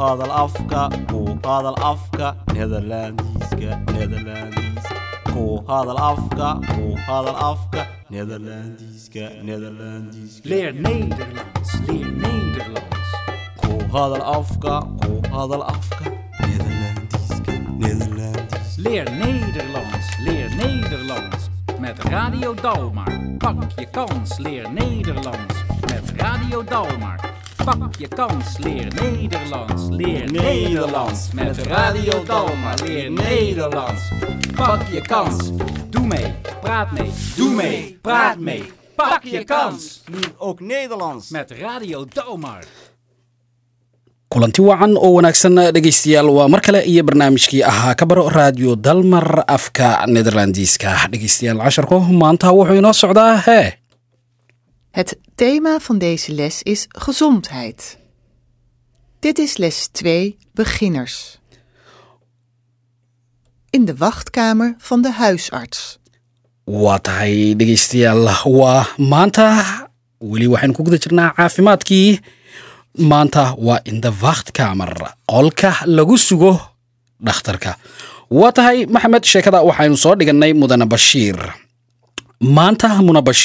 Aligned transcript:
hadal 0.00 0.32
afka 0.32 0.82
ku 1.12 1.20
hadal 1.44 1.76
afka 1.92 2.26
Nederlandiska 2.56 3.70
Nederlandiska 3.92 4.96
ku 5.28 5.44
hadal 5.68 5.98
afka 6.10 6.48
ku 6.72 6.84
hadal 7.06 7.36
afka 7.50 7.82
Nederlandiska 8.08 9.24
Nederlandiska 9.48 10.48
Leer 10.48 10.72
Nederlands, 10.72 11.70
leer 11.88 12.08
Nederlands. 12.24 13.10
ku 13.60 13.72
hadal 13.92 14.24
afka 14.38 14.74
ku 15.04 15.12
hadal 15.34 15.62
afka 15.74 16.04
Nederlandiska 16.48 17.52
Nederlandiska 17.82 18.80
Leer 18.84 19.04
Nederlands, 19.22 20.06
leer 20.24 20.48
Nederlands. 20.56 21.42
Met 21.78 21.98
Radio 22.08 22.54
Dalmar. 22.54 23.12
Pak 23.38 23.56
je 23.76 23.84
kans, 23.92 24.38
leer 24.38 24.64
Nederlands. 24.72 25.56
Met 25.92 26.06
Radio 26.16 26.64
Dalmar. 26.64 27.39
Pak 27.64 27.96
je 27.98 28.08
kans, 28.08 28.58
leer 28.58 28.88
Nederlands. 28.94 29.82
Leer 29.90 30.24
Nederlands. 30.32 31.32
Met 31.32 31.58
Radio 31.66 32.22
Dalmar. 32.26 32.74
Leer 32.84 33.10
Nederlands. 33.10 34.02
Pak 34.56 34.82
je 34.92 35.00
kans. 35.00 35.36
Doe 35.90 36.06
mee, 36.06 36.34
praat 36.62 36.90
mee. 36.92 37.10
Doe 37.36 37.50
mee, 37.54 37.98
praat 38.02 38.38
mee. 38.38 38.62
Pak 38.96 39.22
je 39.24 39.44
kans. 39.44 40.02
Nu 40.10 40.18
ook 40.38 40.60
Nederlands 40.60 41.30
Met 41.30 41.50
Radio 41.60 42.04
Dalmar. 42.14 42.64
kulanti 44.30 44.62
wacan 44.62 44.94
oo 44.96 45.12
wanaagsan 45.18 45.54
dhegaystayaal 45.74 46.28
waa 46.34 46.46
mar 46.48 46.60
kale 46.62 46.84
iyo 46.86 47.02
barnaamijkii 47.04 47.62
ahaa 47.66 47.94
ka 47.98 48.06
baro 48.06 48.28
raadiyo 48.30 48.76
dalmar 48.78 49.42
afka 49.46 50.06
nederlandiska 50.06 50.90
dhegaystayaal 51.10 51.58
casharku 51.58 51.98
maanta 52.20 52.52
wuxuu 52.54 52.78
inoo 52.78 52.92
socdaa 52.94 53.36
hee 53.46 53.72
Het 54.90 55.18
thema 55.34 55.78
van 55.80 55.98
deze 55.98 56.32
les 56.32 56.62
is 56.62 56.86
gezondheid. 56.88 57.98
Dit 59.18 59.38
is 59.38 59.56
les 59.56 59.88
2 59.92 60.36
beginners. 60.52 61.38
In 63.70 63.84
de 63.84 63.96
wachtkamer 63.96 64.74
van 64.78 65.02
de 65.02 65.12
huisarts. 65.12 65.98
waa 66.64 66.98
tahay 66.98 67.54
dhegaystayaal 67.58 68.28
waa 68.58 68.86
maanta 68.96 69.46
weli 70.18 70.46
waxaynu 70.52 70.74
ku 70.76 70.84
guda 70.86 70.96
jirnaa 71.02 71.32
caafimaadkii 71.36 72.20
maanta 73.10 73.54
waa 73.58 73.80
in 73.82 74.00
the 74.00 74.12
wachtkamer 74.20 74.92
qolka 75.26 75.72
lagu 75.84 76.16
sugo 76.18 76.52
dhakhtarka 77.26 77.72
waa 78.28 78.52
tahay 78.52 78.86
maxamed 78.86 79.24
sheekada 79.30 79.62
waxaynu 79.68 79.96
soo 79.96 80.14
dhigannay 80.18 80.52
mudane 80.60 80.86
bashiir 80.86 81.38
maanta 82.40 82.88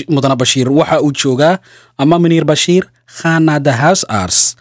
mudane 0.07 0.35
bashiir 0.35 0.69
waxa 0.71 1.01
uu 1.01 1.11
joogaa 1.11 1.59
ama 1.97 2.19
meneer 2.19 2.45
bashiir 2.45 2.83
khana 3.05 3.59
the 3.59 3.71
house 3.71 4.07
ars 4.07 4.55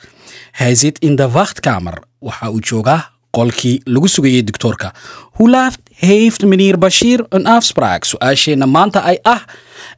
hij 0.52 0.74
zit 0.74 0.98
in 0.98 1.16
de 1.16 1.30
wachtkamer 1.30 2.02
waxa 2.18 2.50
uu 2.50 2.60
joogaa 2.60 3.10
qolkii 3.30 3.80
lagu 3.84 4.08
sugayay 4.08 4.44
doctoorka 4.44 4.92
hoe 5.38 5.50
laat 5.50 5.78
heeft 5.94 6.42
meneer 6.44 6.78
bashiir 6.78 7.26
een 7.28 7.46
afspraak 7.46 8.04
su'aasheenna 8.04 8.66
maanta 8.66 9.00
ay 9.00 9.18
ah 9.22 9.42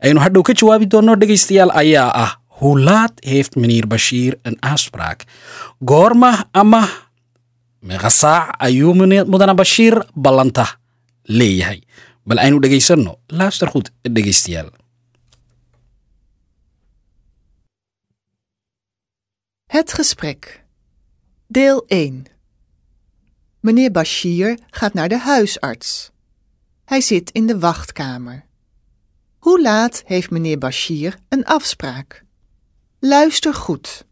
aynu 0.00 0.20
hadhow 0.20 0.42
ka 0.42 0.52
jawaabi 0.52 0.86
doono 0.86 1.16
dhegaystayaal 1.16 1.70
ayaa 1.70 2.10
ah. 2.12 2.32
Hoe 2.56 2.80
laat 2.80 3.12
heeft 3.20 3.54
meneer 3.54 3.86
bashiir 3.86 4.38
een 4.42 4.56
afspraak 4.60 5.24
goorma 5.84 6.44
ama 6.52 6.88
meeqa 7.80 8.08
saac 8.08 8.54
ayuu 8.58 8.94
mudane 9.28 9.54
bashiir 9.54 10.04
ballanta 10.14 10.64
leeyahay 11.22 11.80
bal 12.26 12.38
aynu 12.42 12.58
dhegaysanno 12.60 13.12
luister 13.26 13.68
goed 13.68 13.90
dhegaystayaal 14.02 14.70
Het 19.66 19.92
gesprek. 19.92 20.64
Deel 21.46 21.84
1. 21.86 22.24
Meneer 23.60 23.90
Bashir 23.90 24.58
gaat 24.70 24.94
naar 24.94 25.08
de 25.08 25.18
huisarts. 25.18 26.10
Hij 26.84 27.00
zit 27.00 27.30
in 27.30 27.46
de 27.46 27.58
wachtkamer. 27.58 28.44
Hoe 29.38 29.62
laat 29.62 30.02
heeft 30.04 30.30
meneer 30.30 30.58
Bashir 30.58 31.18
een 31.28 31.44
afspraak? 31.44 32.24
Luister 32.98 33.54
goed. 33.54 34.04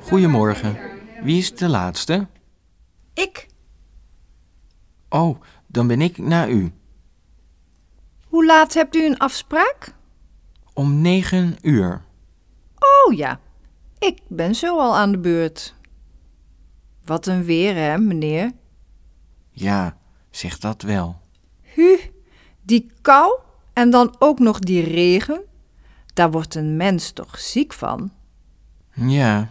Goedemorgen. 0.00 0.78
Wie 1.22 1.38
is 1.38 1.54
de 1.54 1.68
laatste? 1.68 2.26
Ik? 3.18 3.46
Oh, 5.08 5.40
dan 5.66 5.86
ben 5.86 6.00
ik 6.00 6.18
na 6.18 6.48
u. 6.48 6.72
Hoe 8.26 8.46
laat 8.46 8.74
hebt 8.74 8.96
u 8.96 9.04
een 9.06 9.18
afspraak? 9.18 9.94
Om 10.72 11.00
negen 11.00 11.56
uur. 11.62 12.04
Oh 12.78 13.16
ja, 13.16 13.40
ik 13.98 14.20
ben 14.28 14.54
zo 14.54 14.78
al 14.78 14.96
aan 14.96 15.10
de 15.12 15.18
beurt. 15.18 15.74
Wat 17.04 17.26
een 17.26 17.44
weer, 17.44 17.74
hè, 17.74 17.98
meneer? 17.98 18.52
Ja, 19.50 19.98
zeg 20.30 20.58
dat 20.58 20.82
wel. 20.82 21.20
Hu, 21.62 21.98
die 22.62 22.90
kou 23.00 23.40
en 23.72 23.90
dan 23.90 24.16
ook 24.18 24.38
nog 24.38 24.58
die 24.58 24.84
regen. 24.84 25.44
Daar 26.14 26.30
wordt 26.30 26.54
een 26.54 26.76
mens 26.76 27.10
toch 27.10 27.38
ziek 27.38 27.72
van? 27.72 28.12
Ja, 28.92 29.50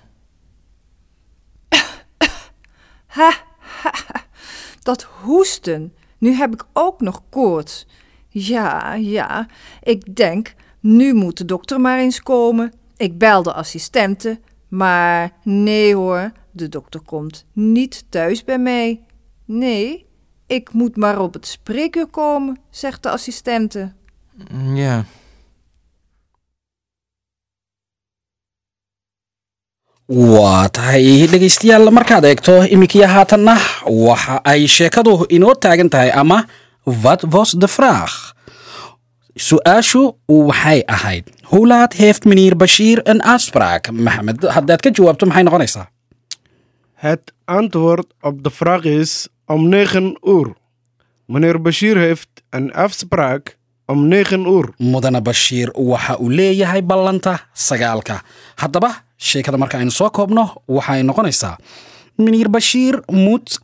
Ha, 3.18 3.47
dat 4.84 5.04
hoesten. 5.04 5.94
Nu 6.18 6.34
heb 6.34 6.54
ik 6.54 6.64
ook 6.74 7.02
nog 7.02 7.24
koorts. 7.30 7.88
Ja, 8.30 8.94
ja, 8.94 9.48
ik 9.84 10.16
denk, 10.16 10.54
nu 10.80 11.14
moet 11.14 11.38
de 11.38 11.46
dokter 11.46 11.82
maar 11.82 12.00
eens 12.00 12.24
komen. 12.24 12.74
Ik 12.98 13.18
bel 13.18 13.44
de 13.44 13.54
assistente, 13.54 14.40
maar 14.68 15.32
nee 15.44 15.96
hoor, 15.96 16.32
de 16.52 16.70
dokter 16.70 17.02
komt 17.02 17.46
niet 17.54 18.06
thuis 18.10 18.44
bij 18.44 18.60
mij. 18.60 19.02
Nee, 19.46 20.06
ik 20.48 20.74
moet 20.74 20.96
maar 20.96 21.20
op 21.20 21.34
het 21.34 21.48
spreekuur 21.48 22.08
komen, 22.08 22.60
zegt 22.70 23.04
de 23.04 23.10
assistente. 23.10 23.94
ja. 24.74 25.06
Waa 30.08 30.70
tahay 30.72 31.28
dhegaystayaal 31.28 31.92
markaad 31.92 32.24
eegto 32.26 32.64
iminkiya 32.64 33.08
haatanna 33.12 33.56
waxa 34.08 34.40
ay 34.52 34.68
sheekadu 34.68 35.26
inoo 35.36 35.54
taagan 35.56 35.90
tahay 35.90 36.12
ama 36.22 36.46
wat 37.04 37.22
was 37.34 37.52
de 37.52 37.68
vraag 37.68 38.12
su'aashu 39.36 40.02
waxay 40.28 40.80
ahayd 40.88 41.26
hulaad 41.52 41.94
heeft 41.94 42.24
meneer 42.26 42.56
bashiir 42.56 43.00
een 43.04 43.22
afspraak 43.22 43.92
maxamed 43.92 44.40
haddaad 44.56 44.80
ka 44.82 44.90
jawaabto 44.96 45.26
maxay 45.26 45.44
noqonaysaa 45.44 45.88
Het 46.98 47.34
antwoord 47.46 48.08
op 48.22 48.44
de 48.44 48.50
vraag 48.50 48.84
is 48.84 49.28
om 49.46 49.70
9 49.70 50.18
uur. 50.26 50.54
Meneer 51.26 51.62
Bashir 51.62 51.98
heeft 51.98 52.30
een 52.50 52.74
afspraak 52.74 53.58
om 53.86 54.08
9 54.08 54.46
uur. 54.48 54.74
mudane 54.78 55.22
bashiir 55.22 55.70
waxa 55.74 56.18
uu 56.20 56.30
leeyahay 56.34 56.82
ballanta 56.84 57.40
sagaalka 57.54 58.22
haddaba 58.56 58.90
sheekada 59.18 59.58
marka 59.58 59.78
aynu 59.78 59.92
soo 59.92 60.10
koobno 60.10 60.44
waxay 60.68 61.04
noqonaysaa 61.04 61.58
meneer 62.18 62.50
bashiir 62.50 63.02
moet 63.12 63.60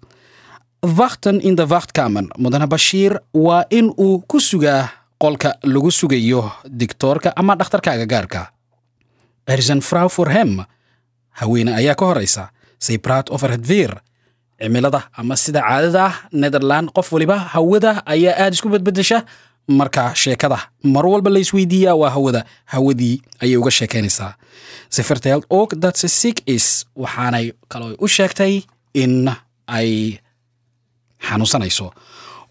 wachten 0.81 1.39
in 1.41 1.55
de 1.55 1.65
wachtkamer 1.67 2.25
mudane 2.37 2.67
bashiir 2.67 3.19
waa 3.33 3.63
in 3.69 3.93
uu 3.97 4.19
ku 4.27 4.39
sugaa 4.39 4.89
qolka 5.17 5.55
lagu 5.63 5.91
sugayo 5.91 6.51
diktoorka 6.69 7.31
ama 7.35 7.55
dhakhtarka 7.55 7.91
agagaarka 7.91 8.51
er 9.45 9.57
is 9.59 9.67
een 9.69 9.81
vrouw 9.81 10.09
voor 10.09 10.29
hem 10.29 10.65
haweene 11.29 11.73
ayaa 11.73 11.95
ka 11.95 12.05
horaysa 12.05 12.49
say 12.77 12.97
praat 12.97 13.29
over 13.29 13.49
het 13.51 13.67
weer 13.67 14.01
cimilada 14.59 15.07
ama 15.15 15.35
sida 15.35 15.61
caadada 15.61 16.05
ah 16.05 16.15
netherland 16.31 16.91
qof 16.91 17.09
waliba 17.11 17.37
hawada 17.53 18.01
ayaa 18.05 18.35
aad 18.43 18.53
isku 18.53 18.69
bedbedesha 18.69 19.23
marka 19.67 20.15
sheekada. 20.15 20.59
Mar 20.83 21.05
walba 21.05 21.29
la 21.29 21.39
isweydiiyaa 21.39 21.95
waa 21.95 22.09
hawada. 22.09 22.45
Hawadii 22.65 23.21
ayay 23.39 23.57
uga 23.57 23.71
sheekaynaysaa 23.71 24.35
ze 24.89 25.03
vertelt 25.03 25.45
ook 25.49 25.79
dat 25.81 25.97
ze 25.97 26.07
sick 26.07 26.41
is 26.45 26.85
waxaanay 26.95 27.53
kaloo 27.67 27.95
u 28.01 28.07
sheegtay 28.07 28.63
in 28.93 29.29
ay 29.67 30.19
xanuunsanayso. 31.19 31.91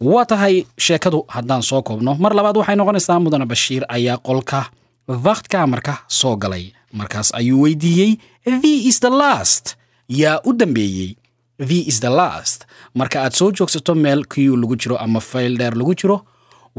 Waa 0.01 0.25
tahay 0.25 0.67
sheekadu 0.79 1.25
haddaan 1.29 1.63
soo 1.63 1.83
koobno. 1.83 2.15
Mar 2.19 2.35
labaad 2.35 2.57
waxay 2.57 2.77
noqonaysaa 2.77 3.21
mudane 3.21 3.47
bashiir 3.47 3.85
ayaa 3.89 4.17
qolka 4.19 4.65
waktkamarka 5.09 5.95
soo 6.09 6.37
galay. 6.37 6.73
Markaas 6.93 7.35
ayuu 7.35 7.63
weydiiyey 7.63 8.17
v 8.47 8.65
is 8.89 9.01
the 9.01 9.11
last. 9.11 9.77
Yaa 10.09 10.41
u 10.45 10.53
dambeeyey 10.53 11.17
v 11.59 11.71
is 11.87 12.01
the 12.01 12.11
last. 12.11 12.67
Marka 12.95 13.23
aad 13.23 13.33
soo 13.33 13.51
joogsato 13.53 13.95
meel 13.95 14.25
q 14.27 14.57
lagu 14.57 14.77
jiro 14.77 14.97
ama 14.99 15.21
fayl 15.21 15.57
dheer 15.59 15.75
lagu 15.77 15.95
jiro 15.95 16.25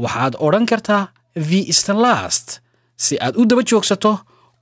waxaad 0.02 0.34
odhan 0.46 0.66
kartaa 0.66 1.02
v 1.48 1.50
is 1.72 1.80
the 1.88 1.92
last 2.04 2.60
si 2.96 3.14
aad 3.20 3.36
u 3.40 3.44
daba 3.46 3.62
joogsato 3.70 4.12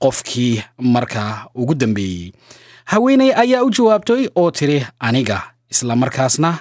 qofkii 0.03 0.63
markaa 0.77 1.33
ugu 1.55 1.73
dambeeyey 1.75 2.31
haweeney 2.91 3.31
ayaa 3.43 3.63
u 3.63 3.69
jawaabtay 3.77 4.21
oo 4.35 4.51
tiri 4.51 4.85
aniga 4.99 5.37
isla 5.71 5.95
markaasna 5.95 6.51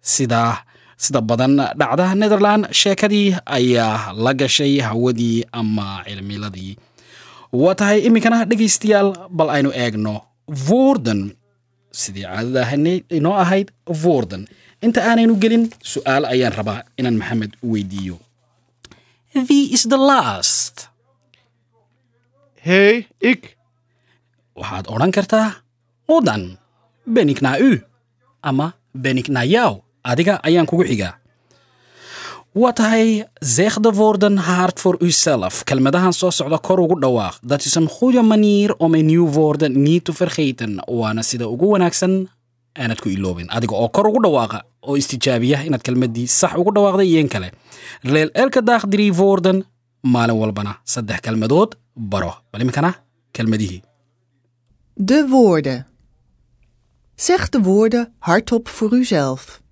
sidaa 0.00 0.52
sida 0.96 1.20
badan 1.20 1.56
dhacda 1.78 2.14
netherland 2.14 2.62
sheekadii 2.80 3.36
ayaa 3.46 4.12
la 4.24 4.32
gashay 4.34 4.80
hawadii 4.80 5.44
ama 5.52 6.02
cilmiladii. 6.06 6.76
Waa 7.52 7.74
tahay 7.74 7.98
iminkana 8.08 8.44
dhegaystayaal 8.44 9.10
bal 9.30 9.50
aynu 9.50 9.70
eegno 9.82 10.14
woorden 10.68 11.20
sidii 12.00 12.22
caadada 12.26 12.72
inoo 13.18 13.34
ahayd 13.44 13.68
woorden 14.04 14.42
inta 14.80 15.00
aanaynu 15.02 15.36
gelin 15.38 15.72
su'aal 15.82 16.24
ayaan 16.24 16.52
rabaa 16.52 16.82
inaan 16.96 17.16
maxamed 17.16 17.56
weydiiyo. 17.60 18.18
The 19.32 19.96
last. 19.96 20.88
Hey, 22.60 23.06
ik. 23.18 23.56
waxaad 24.58 24.86
odhan 24.86 25.10
kartaa 25.10 25.62
odan 26.06 26.58
ben 27.04 27.28
ik 27.28 27.40
naar 27.40 27.60
u 27.60 27.84
ama 28.40 28.74
ben 28.90 29.16
ik 29.16 29.28
naar 29.28 29.46
jou 29.46 29.80
adiga 30.00 30.38
ayaan 30.42 30.66
kugu 30.66 30.84
xigaa. 30.84 31.14
Waa 32.52 32.72
tahay 32.72 33.28
zeg 33.38 33.78
de 33.80 33.92
woorden 33.92 34.36
hard 34.36 34.80
voor 34.80 34.96
uzelf. 34.98 35.64
Kelmadahan 35.64 36.12
soo 36.12 36.30
socda 36.30 36.56
kor 36.56 36.78
ugu 36.78 36.96
dhawaaq. 37.00 37.38
Dat 37.42 37.64
is 37.64 37.74
een 37.74 37.88
goede 37.88 38.22
manier 38.22 38.76
om 38.76 38.94
een 38.94 39.06
nieuw 39.06 39.28
woorden 39.28 39.82
niet 39.82 40.04
te 40.04 40.12
vergeten 40.12 40.82
waana 40.86 41.22
sida 41.22 41.44
ugu 41.44 41.66
wanaagsan 41.66 42.28
aanad 42.82 43.00
ku 43.02 43.08
iloobin 43.16 43.48
adiga 43.56 43.74
oo 43.82 43.88
kor 43.88 44.06
ugu 44.10 44.20
dhawaaqa 44.24 44.58
oo 44.86 44.96
istijaabiya 45.00 45.58
inaad 45.66 45.82
kelmadii 45.86 46.26
sax 46.40 46.52
ugu 46.60 46.70
dhawaaqday 46.76 47.08
iyo 47.10 47.20
in 47.24 47.28
kale 47.34 47.48
leel 48.12 48.30
elke 48.42 48.60
dag 48.70 48.82
drie 48.92 49.12
woorden 49.20 49.58
maalin 50.14 50.36
walbana 50.42 50.72
saddex 50.92 51.20
kelmadood 51.26 51.70
baro 52.12 52.32
bal 52.52 52.60
iminkana 52.62 52.90
kelmadihii 53.36 53.82
De 55.00 55.26
woorden. 55.28 55.86
Zeg 57.14 57.48
de 57.48 57.60
woorden 57.60 58.12
hardop 58.18 58.68
voor 58.68 58.92
uzelf. 58.92 59.62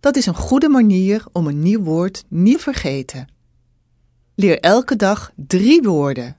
Dat 0.00 0.16
is 0.16 0.26
een 0.26 0.34
goede 0.34 0.68
manier 0.68 1.24
om 1.32 1.46
een 1.46 1.62
nieuw 1.62 1.82
woord 1.82 2.24
niet 2.28 2.56
te 2.56 2.62
vergeten. 2.62 3.28
Leer 4.34 4.60
elke 4.60 4.96
dag 4.96 5.30
drie 5.36 5.82
woorden. 5.82 6.36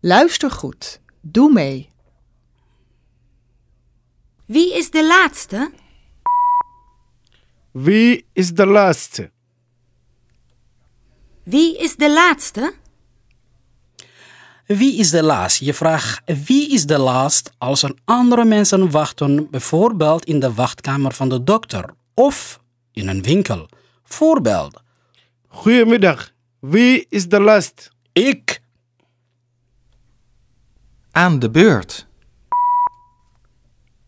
Luister 0.00 0.50
goed. 0.50 1.00
Doe 1.20 1.52
mee. 1.52 1.89
Wie 4.50 4.76
is 4.76 4.90
de 4.90 5.06
laatste? 5.06 5.72
Wie 7.72 8.24
is 8.32 8.52
de 8.52 8.66
laatste? 8.66 9.30
Wie 11.42 11.78
is 11.78 11.96
de 11.96 12.10
laatste? 12.10 12.74
Wie 14.66 14.98
is 14.98 15.10
de 15.10 15.22
laatst? 15.22 15.58
Je 15.58 15.74
vraagt 15.74 16.22
wie 16.46 16.72
is 16.72 16.86
de 16.86 16.98
laatst 16.98 17.52
als 17.58 17.82
er 17.82 17.94
andere 18.04 18.44
mensen 18.44 18.90
wachten, 18.90 19.50
bijvoorbeeld 19.50 20.24
in 20.24 20.40
de 20.40 20.52
wachtkamer 20.52 21.12
van 21.12 21.28
de 21.28 21.44
dokter 21.44 21.94
of 22.14 22.60
in 22.92 23.08
een 23.08 23.22
winkel. 23.22 23.68
Voorbeeld, 24.02 24.82
Goedemiddag. 25.48 26.30
Wie 26.60 27.06
is 27.08 27.28
de 27.28 27.40
last? 27.40 27.90
ik, 28.12 28.62
Aan 31.10 31.38
de 31.38 31.50
beurt. 31.50 32.08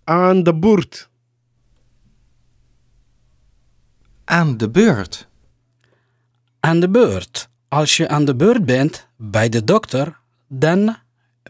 Aan 0.05 0.43
de 0.43 0.55
boert. 0.55 1.09
Aan 4.25 4.57
de 4.57 4.71
beurt. 4.71 5.29
aan 6.61 6.81
de 6.81 6.91
beurt. 6.91 7.49
Als 7.69 7.97
je 7.97 8.09
aan 8.09 8.25
de 8.25 8.35
beurt 8.35 8.65
bent 8.65 9.07
bij 9.17 9.49
de 9.49 9.65
dokter, 9.65 10.19
dan 10.49 10.97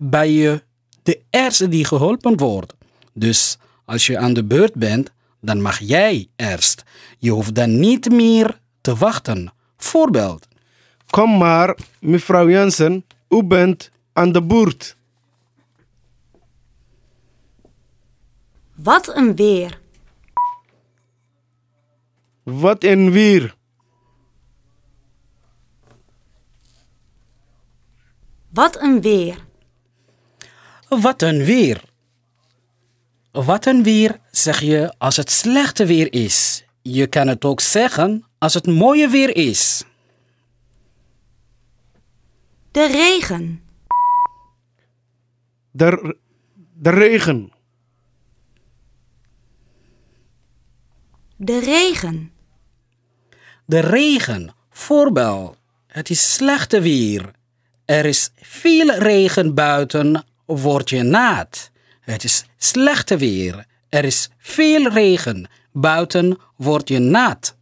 ben 0.01 0.31
je 0.31 0.63
de 1.03 1.21
eerste 1.31 1.69
die 1.69 1.85
geholpen 1.85 2.37
wordt. 2.37 2.75
Dus 3.13 3.59
als 3.85 4.07
je 4.07 4.19
aan 4.19 4.35
de 4.35 4.45
beurt 4.45 4.75
bent, 4.75 5.13
dan 5.41 5.61
mag 5.61 5.79
jij 5.79 6.29
eerst. 6.37 6.83
Je 7.19 7.31
hoeft 7.31 7.55
dan 7.55 7.81
niet 7.81 8.11
meer 8.11 8.61
te 8.81 8.97
wachten. 8.97 9.53
Voorbeeld. 9.77 10.49
Kom 11.11 11.39
maar, 11.39 11.79
mevrouw 12.01 12.49
Jansen. 12.49 13.05
U 13.29 13.43
bent 13.43 13.91
aan 14.13 14.33
de 14.33 14.43
boert. 14.43 14.97
Wat 18.83 19.17
een 19.17 19.37
weer. 19.37 19.81
Wat 22.43 22.85
een 22.85 23.11
weer. 23.11 23.57
Wat 28.49 28.83
een 28.83 29.01
weer. 29.01 29.47
Wat 30.89 31.23
een 31.23 31.45
weer. 31.45 31.85
Wat 33.33 33.67
een 33.67 33.83
weer 33.83 34.21
zeg 34.31 34.61
je 34.61 34.95
als 34.99 35.17
het 35.17 35.31
slechte 35.31 35.87
weer 35.87 36.13
is. 36.13 36.65
Je 36.83 37.07
kan 37.07 37.29
het 37.29 37.45
ook 37.45 37.61
zeggen 37.61 38.25
als 38.39 38.55
het 38.55 38.67
mooie 38.67 39.09
weer 39.09 39.37
is. 39.37 39.85
De 42.71 42.87
regen. 42.87 43.63
De, 45.71 46.17
de 46.75 46.91
regen. 46.91 47.52
De 51.45 51.61
regen. 51.61 52.33
De 53.65 53.81
regen. 53.81 54.55
Voorbeeld. 54.71 55.57
Het 55.87 56.11
is 56.11 56.35
slechte 56.35 56.81
weer. 56.81 57.31
Er 57.85 58.05
is 58.05 58.31
veel 58.41 58.99
regen 58.99 59.55
buiten, 59.55 60.25
word 60.45 60.91
je 60.91 61.03
nat. 61.03 61.71
Het 62.01 62.25
is 62.25 62.45
slechte 62.57 63.17
weer. 63.17 63.67
Er 63.89 64.05
is 64.05 64.31
veel 64.39 64.89
regen. 64.89 65.49
Buiten 65.73 66.39
word 66.57 66.89
je 66.89 66.99
nat. 66.99 67.57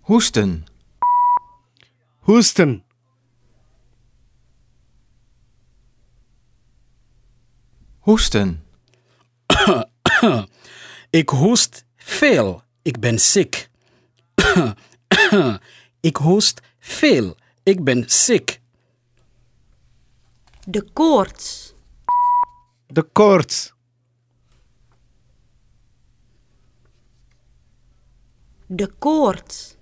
Hoesten. 0.00 0.64
Hoesten. 2.18 2.84
Hoesten. 7.98 8.64
Ik 11.14 11.28
hoest 11.28 11.84
veel. 11.96 12.62
Ik 12.82 13.00
ben 13.00 13.20
ziek. 13.20 13.70
Ik 16.00 16.16
hoest 16.16 16.60
veel. 16.78 17.36
Ik 17.62 17.84
ben 17.84 18.10
ziek. 18.10 18.60
De 20.66 20.82
koorts. 20.92 21.74
De 22.86 23.02
koorts. 23.02 23.72
De 28.66 28.92
koorts. 28.98 29.76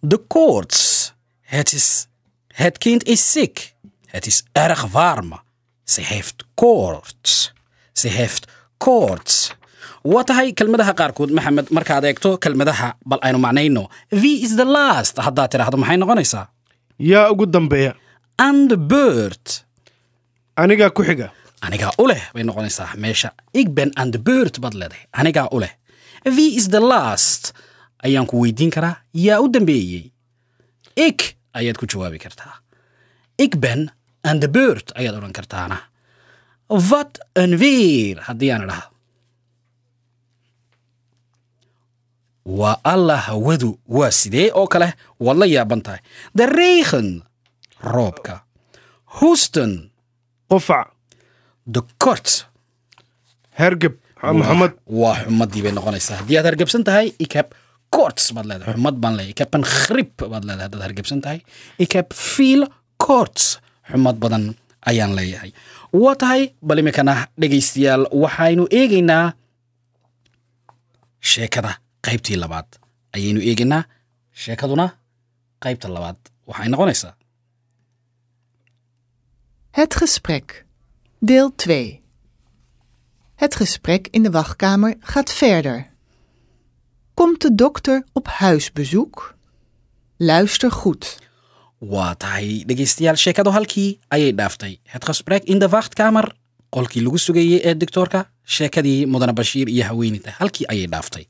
De 0.00 0.18
koorts. 0.18 1.12
Het 1.40 1.72
is. 1.72 2.06
Het 2.46 2.78
kind 2.78 3.04
is 3.04 3.32
ziek. 3.32 3.74
Het 4.06 4.26
is 4.26 4.44
erg 4.52 4.86
warm. 4.86 5.40
Ze 5.84 6.00
heeft 6.00 6.44
koorts. 6.54 7.52
Ze 7.92 8.08
heeft 8.08 8.52
koorts. 8.76 9.56
Waa 10.12 10.24
tahay 10.28 10.48
kelmadaha 10.58 10.92
qaarkood 11.00 11.30
maxamed 11.36 11.66
markaad 11.76 12.04
eegto 12.08 12.30
kelmadaha 12.44 12.88
bal 13.10 13.20
aynu 13.26 13.38
macnayno. 13.46 13.82
Wie 14.22 14.36
is 14.46 14.52
the 14.60 14.64
last 14.76 15.14
haddaad 15.26 15.50
tidhaahdo 15.52 15.76
maxay 15.82 15.98
noqonaysaa? 16.02 16.44
Yaa 17.12 17.30
ugu 17.32 17.46
dambeeya. 17.46 17.92
aan 18.38 18.68
de 18.68 18.76
beurt 18.76 19.46
Anigaa 20.56 20.90
ku 20.96 21.02
xiga. 21.08 21.28
anigaa 21.66 21.92
u 21.98 22.06
leh 22.10 22.22
bay 22.34 22.42
noqonaysaa 22.44 22.94
meesha. 22.96 23.30
Ik 23.52 23.68
ben 23.74 23.90
aan 23.98 24.10
de 24.10 24.18
beurt 24.18 24.60
baad 24.60 24.74
leedahay. 24.74 25.04
Anigaa 25.10 25.48
u 25.52 25.58
leh. 25.60 25.72
Wie 26.36 26.54
is 26.58 26.68
the 26.68 26.80
last. 26.80 27.52
Ayaan 28.04 28.26
ku 28.26 28.40
weydiin 28.42 28.70
karaa 28.70 28.96
yaa 29.12 29.40
u 29.44 29.48
dambeeyey. 29.50 30.12
Ik 30.94 31.36
ayaad 31.58 31.76
ku 31.80 31.86
jawaabi 31.86 32.18
kartaa. 32.18 32.54
Ik 33.36 33.58
ben 33.60 33.80
aan 34.20 34.38
de 34.38 34.48
beurt 34.50 34.94
ayaad 34.94 35.14
odhan 35.16 35.32
kartaana. 35.32 35.78
Een 37.32 37.52
weer 37.58 38.16
haddii 38.28 38.50
aan 38.50 38.62
idhaahdo 38.62 38.95
waa 42.46 42.78
alla 42.84 43.16
hawadu 43.16 43.78
waa 43.86 44.10
sidee 44.10 44.50
oo 44.54 44.66
kale? 44.66 44.94
Waad 45.20 45.36
la 45.36 45.46
yaaban 45.46 45.82
tahay 45.82 46.00
de 46.34 46.46
regen 46.46 47.22
roobka. 47.82 48.44
Hoesten 49.20 49.90
Qufac. 50.48 50.88
de 51.66 51.80
kort 51.98 52.46
Hergeb. 53.58 53.94
Maxamed. 54.22 54.72
waa 54.86 55.14
xumadii 55.24 55.62
bay 55.62 55.72
noqonaysaa. 55.72 56.16
Haddii 56.22 56.36
aad 56.38 56.44
hargebsan 56.44 56.84
tahay 56.84 57.14
ik 57.18 57.32
heb 57.32 57.54
koorts 57.88 58.32
baad 58.32 58.44
leedahay. 58.46 58.74
Xumad 58.74 58.96
baan 59.00 59.14
leeyahay. 59.14 59.30
Ik 59.34 59.38
heb 59.38 59.54
een 59.54 59.64
grip 59.64 60.12
baad 60.30 60.44
leedahay 60.44 60.62
haddaad 60.68 60.82
hargebsan 60.82 61.20
tahay. 61.20 61.42
Ik 61.76 61.92
heb 61.92 62.12
veel 62.14 62.66
koorts 62.96 63.58
xumad 63.90 64.18
badan 64.18 64.54
ayaan 64.80 65.14
leeyahay. 65.14 65.52
Waa 65.90 66.14
tahay 66.14 66.54
bal 66.60 66.78
iminkana 66.78 67.26
dhegaystayaal 67.40 68.06
waxaynu 68.10 68.66
eegaynaa 68.70 69.34
sheekada 71.20 71.78
qaybtii 72.06 72.36
labaad 72.42 72.68
ayaynu 73.16 73.40
eegaynaa 73.50 73.82
sheekaduna 74.42 74.86
qaybta 75.64 75.88
labaad 75.96 76.18
waxay 76.48 76.68
noqonaysaa 76.72 77.14
Het 79.70 79.94
gesprek. 79.96 80.64
Deel 81.20 81.54
2. 81.54 82.02
Het 83.34 83.54
gesprek 83.54 84.08
in 84.10 84.22
de 84.22 84.30
wachtkamer 84.30 84.94
gaat 85.00 85.32
verder. 85.32 85.90
Komt 87.14 87.40
de 87.42 87.54
dokter 87.54 88.04
op 88.12 88.26
huisbezoek? 88.28 89.34
Luister 90.16 90.70
goed. 90.72 91.18
waa 91.78 92.14
tahay 92.14 92.62
dhegaystayaal 92.66 93.16
sheekadu 93.20 93.50
halkii 93.50 93.98
ayay 94.08 94.32
dhaaftay 94.34 94.78
het 94.82 95.04
gesprek 95.04 95.42
in 95.44 95.58
de 95.58 95.68
wachtkamer 95.68 96.32
qolkii 96.68 97.02
lagu 97.04 97.18
sugayey 97.18 97.60
ee 97.68 97.74
doctoorka 97.76 98.30
sheekadii 98.44 99.06
mudane 99.06 99.32
bashiir 99.32 99.68
iyo 99.68 99.84
haweeneyda 99.84 100.30
halkii 100.38 100.66
ayay 100.72 100.86
dhaaftay 100.88 101.26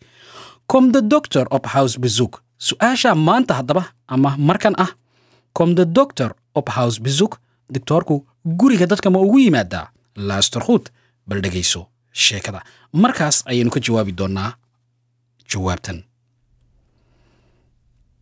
kom 0.66 0.92
de 0.92 1.06
doctor 1.06 1.46
op 1.48 1.66
house 1.66 1.98
bezoek 1.98 2.42
su'aasha 2.56 3.14
maanta 3.14 3.54
haddaba 3.54 3.92
ama 4.06 4.36
markan 4.38 4.74
ah 4.74 4.90
kom 5.52 5.74
de 5.74 5.92
doctor 5.92 6.34
op 6.52 6.68
house 6.68 7.00
bezoek 7.00 7.38
doctoorku 7.66 8.24
guriga 8.56 8.86
dadka 8.86 9.10
ma 9.10 9.18
ugu 9.18 9.38
yimaadaa 9.40 9.90
laaster 10.12 10.62
goed 10.62 10.90
bal 11.24 11.40
dhegayso 11.40 11.88
sheekada 12.12 12.62
markaas 12.90 13.42
ayaynu 13.44 13.70
ka 13.70 13.80
jawaabi 13.80 14.12
doonaa 14.14 14.56
jawaabtan 15.46 16.02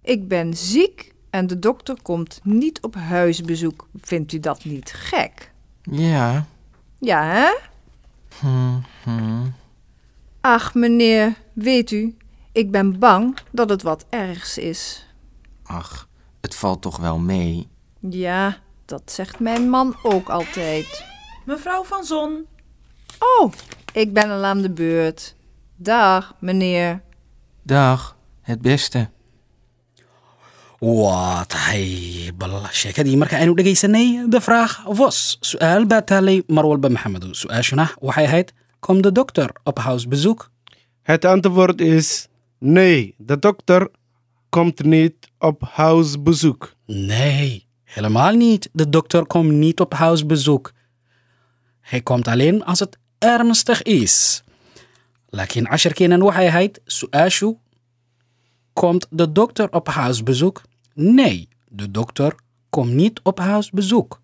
Ik 0.07 0.29
ben 0.29 0.55
ziek 0.57 1.13
en 1.31 1.47
de 1.47 1.59
dokter 1.59 1.97
komt 2.03 2.41
niet 2.43 2.83
op 2.83 2.95
huisbezoek. 2.95 3.89
Vindt 4.01 4.33
u 4.33 4.41
dat 4.41 4.65
niet 4.65 4.93
gek? 4.93 5.51
Ja. 5.83 6.47
Ja, 6.99 7.25
hè? 7.25 7.51
Ach, 10.41 10.75
meneer, 10.75 11.35
weet 11.53 11.91
u, 11.91 12.17
ik 12.55 12.71
ben 12.71 12.99
bang 12.99 13.39
dat 13.51 13.69
het 13.69 13.83
wat 13.83 14.05
ergs 14.11 14.59
is. 14.59 15.07
Ach, 15.63 16.09
het 16.41 16.55
valt 16.55 16.83
toch 16.83 16.97
wel 16.97 17.19
mee. 17.19 17.69
Ja, 18.01 18.57
dat 18.85 19.03
zegt 19.05 19.41
mijn 19.41 19.71
man 19.71 19.97
ook 20.03 20.29
altijd. 20.29 21.05
Mevrouw 21.45 21.85
van 21.85 22.05
Zon, 22.05 22.47
Oh, 23.19 23.53
ik 23.93 24.13
ben 24.13 24.31
al 24.31 24.45
aan 24.45 24.63
de 24.63 24.71
beurt. 24.71 25.35
Dag, 25.77 26.35
meneer. 26.39 27.03
Dag, 27.63 28.17
het 28.41 28.61
beste. 28.63 29.09
sheekadii 32.71 33.17
marka 33.17 33.37
aynu 33.39 33.55
dhegaysanay 33.55 34.27
de 34.29 34.41
vraag 34.41 34.83
was 34.85 35.37
su-aal 35.41 35.87
baa 35.87 36.03
taalay 36.03 36.43
mar 36.47 36.67
walba 36.67 36.89
maxamedow 36.89 37.33
su-aashuna 37.35 37.87
waxay 38.01 38.25
ahayd 38.25 38.53
kom 38.81 39.01
de 39.03 39.13
doctor 39.13 39.51
op 39.65 39.79
house 39.79 40.09
bezoek 40.09 40.51
Het 41.03 41.25
antwoord 41.25 41.81
is 41.81 42.29
nee, 42.65 43.15
de 43.19 43.39
dokter 43.39 43.89
komt 44.49 44.83
niet 44.85 45.15
op 45.39 45.63
huisbezoek. 45.63 46.75
nee 46.87 47.67
helemaal 47.85 48.33
niet 48.33 48.69
de 48.73 48.89
dokter 48.89 49.27
komt 49.27 49.53
niet 49.53 49.81
op 49.81 49.95
house 49.95 50.27
bezoek 50.27 50.73
hij 51.81 52.01
komt 52.01 52.29
alleen 52.29 52.65
als 52.65 52.79
het 52.79 52.99
ernstig 53.19 53.83
is 53.83 54.43
laakiin 55.29 55.67
casharkeenan 55.67 56.23
waxay 56.23 56.47
ahayd 56.47 56.81
su'aashu 56.85 57.57
komt 58.75 59.07
de 59.11 59.33
dokter 59.33 59.73
op 59.73 59.89
huisbezoek? 59.89 60.63
Nee, 60.95 61.49
de 61.69 61.91
dokter 61.91 62.35
komt 62.71 62.93
niet 62.93 63.21
op 63.23 63.39
huisbezoek. 63.39 64.21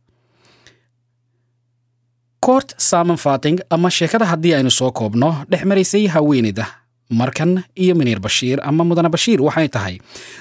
Kort 2.38 2.74
samenvatting 2.76 3.62
ama 3.68 3.88
sheekada 3.88 4.24
haddii 4.24 4.54
aynu 4.54 4.70
soo 4.70 4.92
koobno 4.92 5.44
dhex 5.48 5.64
maraysay 5.64 6.08
haweeneyda 6.08 6.79
markan 7.10 7.64
iyo 7.74 7.94
meneer 7.94 8.20
bashiir 8.20 8.60
ama 8.62 8.84
mudane 8.84 9.08
bashiir 9.10 9.42
waxay 9.42 9.68
tahay. 9.68 10.00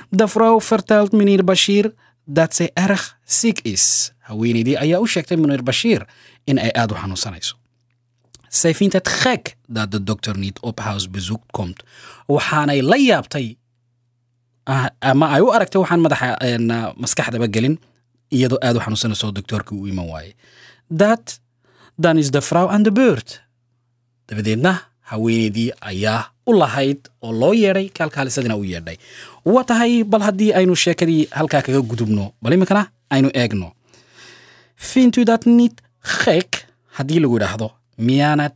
De 0.09 0.27
vrouw 0.27 0.61
vertelt 0.61 1.11
meneer 1.11 1.43
bashiir 1.43 1.93
dat 2.25 2.55
zij 2.55 2.69
erg 2.73 3.17
ziek 3.25 3.59
is. 3.61 4.13
Haweeneydii 4.19 4.77
ayaa 4.77 4.99
u 5.01 5.07
sheegtay 5.07 5.37
meneer 5.37 5.63
bashiir 5.63 6.05
in 6.43 6.59
ay 6.59 6.71
aad 6.71 6.91
u 6.91 6.95
xanuunsanayso. 6.95 7.55
Zij 8.47 8.75
vindt 8.75 8.93
het 8.93 9.07
gek 9.07 9.55
dat 9.67 9.91
de 9.91 10.03
dokter 10.03 10.37
niet 10.37 10.59
op 10.59 10.79
huisbezoek 10.79 11.43
komt. 11.51 11.83
Waxaanay 12.25 12.81
la 12.81 12.95
yaabtay 12.95 13.57
ah, 14.63 14.85
ama 14.99 15.27
ay 15.29 15.39
u 15.41 15.49
aragtay 15.51 15.81
waxaan 15.81 16.01
madaxa 16.01 16.37
maskaxdaba 16.97 17.47
gelin 17.51 17.79
iyadoo 18.27 18.57
aad 18.59 18.75
u 18.75 18.79
xanuunsanayso 18.79 19.31
doktoorkii 19.31 19.77
u 19.79 19.87
iman 19.87 20.07
waaye. 20.07 20.35
Dat 20.87 21.39
dan 21.95 22.17
is 22.17 22.31
de 22.31 22.41
vrouw 22.41 22.69
aan 22.69 22.83
de 22.83 22.91
beurt 22.91 23.43
dabadeedna 24.25 24.81
haweeneydii 24.99 25.71
ayaa 25.79 26.31
u 26.49 26.53
lahayd 26.57 27.09
oo 27.21 27.31
loo 27.41 27.53
yeedhay 27.53 27.89
kaalkaalisadina 27.97 28.55
u 28.57 28.63
yeedhay. 28.63 28.97
Waa 29.45 29.63
tahay 29.63 30.03
bal 30.03 30.21
haddii 30.27 30.51
aynu 30.53 30.75
sheekadii 30.75 31.27
halkaa 31.31 31.61
kaga 31.61 31.81
gudubno 31.81 32.33
bal 32.41 32.53
iminkana 32.53 32.83
aynu 33.09 33.29
eegno. 33.33 33.73
Vindt 34.93 35.17
u 35.17 35.23
dat 35.23 35.45
niet 35.45 35.81
gek 36.01 36.65
haddii 36.97 37.19
lagu 37.19 37.35
idhaahdo 37.37 37.71
miyaanad 37.97 38.53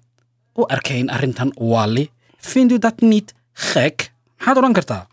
u 0.57 0.65
arkayn 0.69 1.09
arrintan 1.09 1.51
waali 1.55 2.09
vindt 2.53 2.71
u 2.73 2.77
dat 2.79 3.01
niet 3.01 3.33
gek 3.53 4.11
maxaad 4.37 4.57
odhan 4.57 4.73
kartaa? 4.73 5.07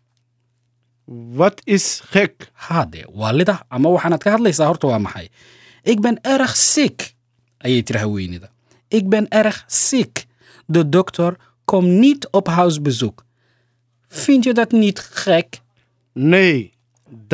Wat 1.39 1.61
is 1.65 2.01
gek? 2.11 2.51
hade 2.55 3.05
waalida 3.15 3.65
ama 3.69 3.89
waxaanaad 3.91 4.23
ka 4.23 4.31
hadlaysaa 4.31 4.67
horta 4.67 4.87
waa 4.87 4.99
maxay. 4.99 5.29
Ik 5.85 6.01
ben 6.01 6.19
erg 6.23 6.57
ziek 6.57 7.15
ayay 7.65 7.83
tiri 7.83 7.99
haweenida 7.99 8.49
ik 8.89 9.09
ben 9.09 9.27
erg 9.29 9.65
ziek 9.67 10.27
de 10.67 10.89
komt 11.71 11.89
niet 12.05 12.29
op 12.31 12.47
huisbezoek. 12.49 13.25
Vind 14.09 14.45
je 14.45 14.53
dat 14.55 14.71
niet 14.71 14.99
gek? 14.99 15.61
Nee, 16.13 16.73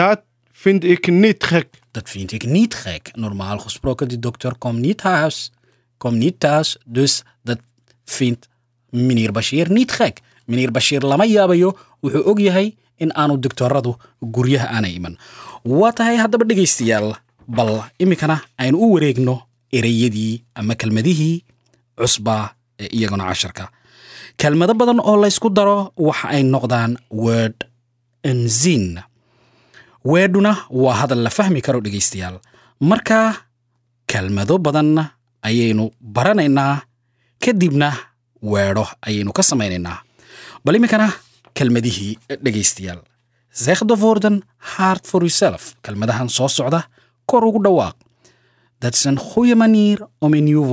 dat 0.00 0.20
vind 0.52 0.84
ik 0.84 1.06
niet 1.06 1.44
gek. 1.44 1.68
dat 1.90 2.10
vind 2.10 2.32
ik 2.32 2.44
niet 2.44 2.74
gek. 2.74 3.10
Normaal 3.14 3.58
gesproken 3.58 4.08
de 4.08 4.18
dokter 4.18 4.54
komt 4.58 4.78
niet 4.78 4.98
thuis 4.98 5.50
komt 5.96 6.16
niet 6.16 6.40
thuis 6.40 6.78
dus 6.86 7.22
dat 7.42 7.58
vindt 8.04 8.48
meneer 8.90 9.32
bashir 9.32 9.70
niet 9.70 9.92
gek. 9.92 10.20
Meneer 10.44 10.70
bashir 10.70 11.00
lama 11.00 11.24
yaabayo 11.24 11.70
wuxuu 12.00 12.22
og 12.30 12.38
yahay 12.40 12.76
in 12.96 13.10
aanu 13.20 13.38
doktoradu 13.38 13.92
guryaha 14.34 14.66
aanay 14.76 14.92
iman 14.98 15.14
waa 15.62 15.92
tahay 15.92 16.16
haddaba 16.22 16.44
dhegaystayaal 16.44 17.08
bal 17.56 17.72
iminkana 18.02 18.36
aynu 18.62 18.76
u 18.84 18.86
wareegno 18.92 19.34
ereyadii 19.76 20.44
ama 20.54 20.74
kelmadihii 20.80 21.44
cusbaa 21.98 22.44
ee 22.78 22.88
iyaguna 22.96 23.24
casharka 23.30 23.64
kelmado 24.36 24.74
badan 24.74 25.00
oo 25.00 25.16
laysku 25.22 25.48
daro 25.50 25.92
waxa 25.96 26.28
ay 26.34 26.42
noqdaan 26.44 26.92
word 27.10 27.58
enzin 28.30 29.00
weedhuna 30.04 30.52
waa 30.70 30.94
hadal 31.00 31.22
la 31.26 31.30
fahmi 31.30 31.60
karo 31.66 31.80
dhegaystayaal. 31.80 32.36
Marka 32.80 33.34
kelmado 34.06 34.58
badan 34.58 34.98
ayaynu 35.42 35.90
baranaynaa 36.00 36.82
kadibna 37.42 37.88
weedho 38.42 38.84
ayaynu 39.06 39.32
ka 39.32 39.42
samaynaynaa. 39.42 39.98
Bal 40.64 40.74
iminkana 40.76 41.08
kelmadihii 41.56 42.18
dhegaystayaal. 42.44 43.00
Zegde 43.64 43.94
woorden 44.02 44.42
hard 44.76 45.02
for 45.10 45.22
yourself 45.22 45.74
kelmadahan 45.82 46.28
soo 46.28 46.48
socda 46.48 46.80
kor 47.26 47.44
ugu 47.48 47.62
dhawaaq. 47.64 47.96
Dat 48.80 48.94
is 48.94 49.04
een 49.04 49.16
goede 49.18 49.54
manier 49.56 49.98
om 50.20 50.34
een 50.34 50.44
nieuw 50.44 50.64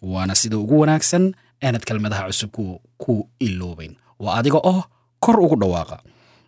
waana 0.00 0.34
sida 0.34 0.56
ugu 0.56 0.78
wanaagsan 0.78 1.34
aan 1.64 1.74
het 1.74 1.84
kelmadaha 1.84 2.26
cusub 2.28 2.50
ku, 2.98 3.28
iloobayn 3.40 3.96
waa 4.18 4.38
adiga 4.40 4.58
oo 4.70 4.84
kor 5.20 5.38
ugu 5.40 5.56
dhawaaqa. 5.62 5.98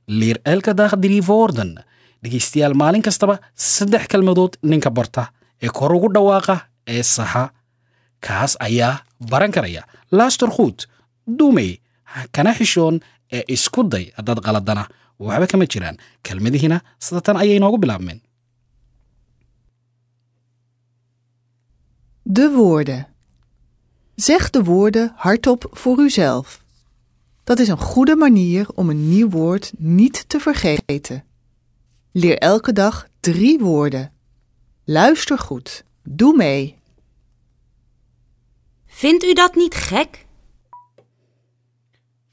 Leer 0.06 0.38
elke 0.44 0.74
dag 0.74 0.92
drie 1.00 1.22
woorden 1.22 1.78
dhegaystayaal 2.22 2.74
maalin 2.74 3.02
kastaba 3.02 3.38
saddex 3.54 4.06
kelmadood 4.12 4.56
ninka 4.62 4.90
barta 4.90 5.30
ee 5.62 5.68
kor 5.68 5.92
ugu 5.94 6.08
dhawaaqa 6.14 6.56
ee 6.86 7.02
saxa. 7.02 7.50
Kaas 8.20 8.56
ayaa 8.60 9.02
baran 9.30 9.52
karaya. 9.52 9.82
Laaster 10.10 10.48
goed 10.56 10.86
dumey 11.38 11.70
kana 12.32 12.52
xishoon 12.58 13.00
ee 13.32 13.42
isku 13.54 13.82
day 13.92 14.04
haddaad 14.16 14.40
qaladana. 14.46 14.84
Waxba 15.18 15.46
kama 15.50 15.66
jiraan. 15.72 15.96
Kelmadihiina 16.26 16.78
sida 17.04 17.20
tan 17.20 17.36
ayay 17.36 17.58
noogu 17.62 17.78
bilaabmeen. 17.82 18.20
Zeg 24.18 24.50
de 24.50 24.64
woorden 24.64 25.12
hardop 25.16 25.68
voor 25.70 25.98
uzelf. 25.98 26.64
Dat 27.44 27.58
is 27.58 27.68
een 27.68 27.78
goede 27.78 28.16
manier 28.16 28.68
om 28.74 28.90
een 28.90 29.08
nieuw 29.08 29.28
woord 29.28 29.72
niet 29.76 30.28
te 30.28 30.40
vergeten. 30.40 31.24
Leer 32.12 32.38
elke 32.38 32.72
dag 32.72 33.08
drie 33.20 33.58
woorden. 33.58 34.12
Luister 34.84 35.38
goed. 35.38 35.84
Doe 36.02 36.36
mee. 36.36 36.78
Vindt 38.86 39.24
u 39.24 39.32
dat 39.32 39.54
niet 39.54 39.74
gek? 39.74 40.26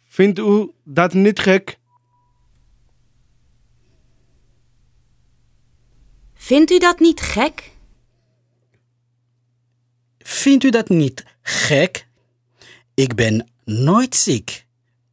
Vindt 0.05 0.39
u 0.39 0.73
dat 0.83 1.13
niet 1.13 1.39
gek? 1.39 1.79
Vindt 6.33 6.71
u 6.71 6.77
dat 6.77 6.99
niet 6.99 7.21
gek? 7.21 7.74
Vindt 10.27 10.63
u 10.63 10.69
dat 10.69 10.89
niet 10.89 11.25
gek? 11.41 12.07
Ik 12.93 13.15
ben 13.15 13.49
nooit 13.63 14.15
ziek. 14.15 14.65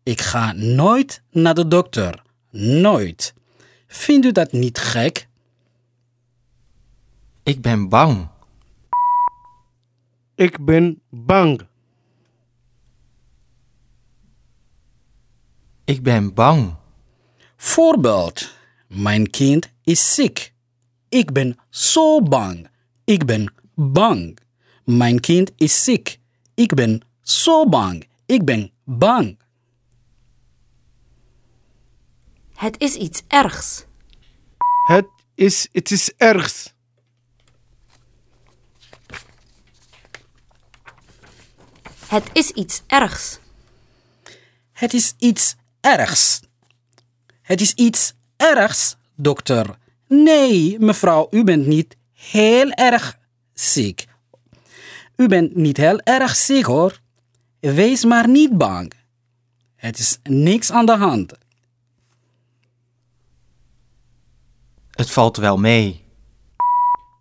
Ik 0.02 0.20
ga 0.20 0.52
nooit 0.52 1.22
naar 1.30 1.54
de 1.54 1.68
dokter. 1.68 2.22
Nooit. 2.50 3.34
Vindt 3.86 4.26
u 4.26 4.32
dat 4.32 4.52
niet 4.52 4.78
gek? 4.78 5.28
Ik 7.42 7.60
ben 7.60 7.88
bang. 7.88 8.28
Ik 10.34 10.64
ben 10.64 11.00
bang. 11.10 11.66
Ik 15.84 16.02
ben 16.02 16.34
bang. 16.34 16.74
Voorbeeld. 17.56 18.54
Mijn 18.86 19.30
kind 19.30 19.72
is 19.84 20.14
sick. 20.14 20.52
Ik 21.08 21.32
ben 21.32 21.58
zo 21.70 22.22
bang. 22.22 22.68
Ik 23.04 23.24
ben 23.26 23.54
bang. 23.74 24.40
Mijn 24.84 25.20
kind 25.20 25.52
is 25.56 25.84
sick. 25.84 26.18
Ik 26.54 26.74
ben 26.74 27.00
zo 27.22 27.68
bang. 27.68 28.06
Ik 28.26 28.44
ben 28.44 28.70
bang. 28.84 29.38
Het 32.54 32.80
is 32.80 32.94
iets 32.94 33.22
ergs. 33.28 33.84
Het 34.86 35.06
is, 35.34 35.68
het 35.72 35.90
is 35.90 36.12
ergs. 36.16 36.72
Het 42.06 42.30
is 42.32 42.50
iets 42.50 42.82
ergs. 42.86 43.38
Het 44.72 44.94
is 44.94 45.14
iets 45.18 45.54
ergs. 45.80 46.40
Het 47.42 47.60
is 47.60 47.72
iets 47.72 48.14
ergs, 48.36 48.96
dokter. 49.14 49.78
Nee, 50.08 50.78
mevrouw, 50.78 51.26
u 51.30 51.44
bent 51.44 51.66
niet 51.66 51.96
heel 52.12 52.70
erg 52.70 53.18
ziek. 53.54 54.06
U 55.22 55.26
bent 55.26 55.54
niet 55.56 55.76
heel 55.76 56.00
erg 56.00 56.36
ziek 56.36 56.64
hoor. 56.64 57.00
Wees 57.60 58.04
maar 58.04 58.28
niet 58.28 58.58
bang. 58.58 58.92
Het 59.74 59.98
is 59.98 60.18
niks 60.22 60.72
aan 60.72 60.86
de 60.86 60.96
hand. 60.96 61.32
Het 64.90 65.10
valt 65.10 65.36
wel 65.36 65.56
mee. 65.56 66.04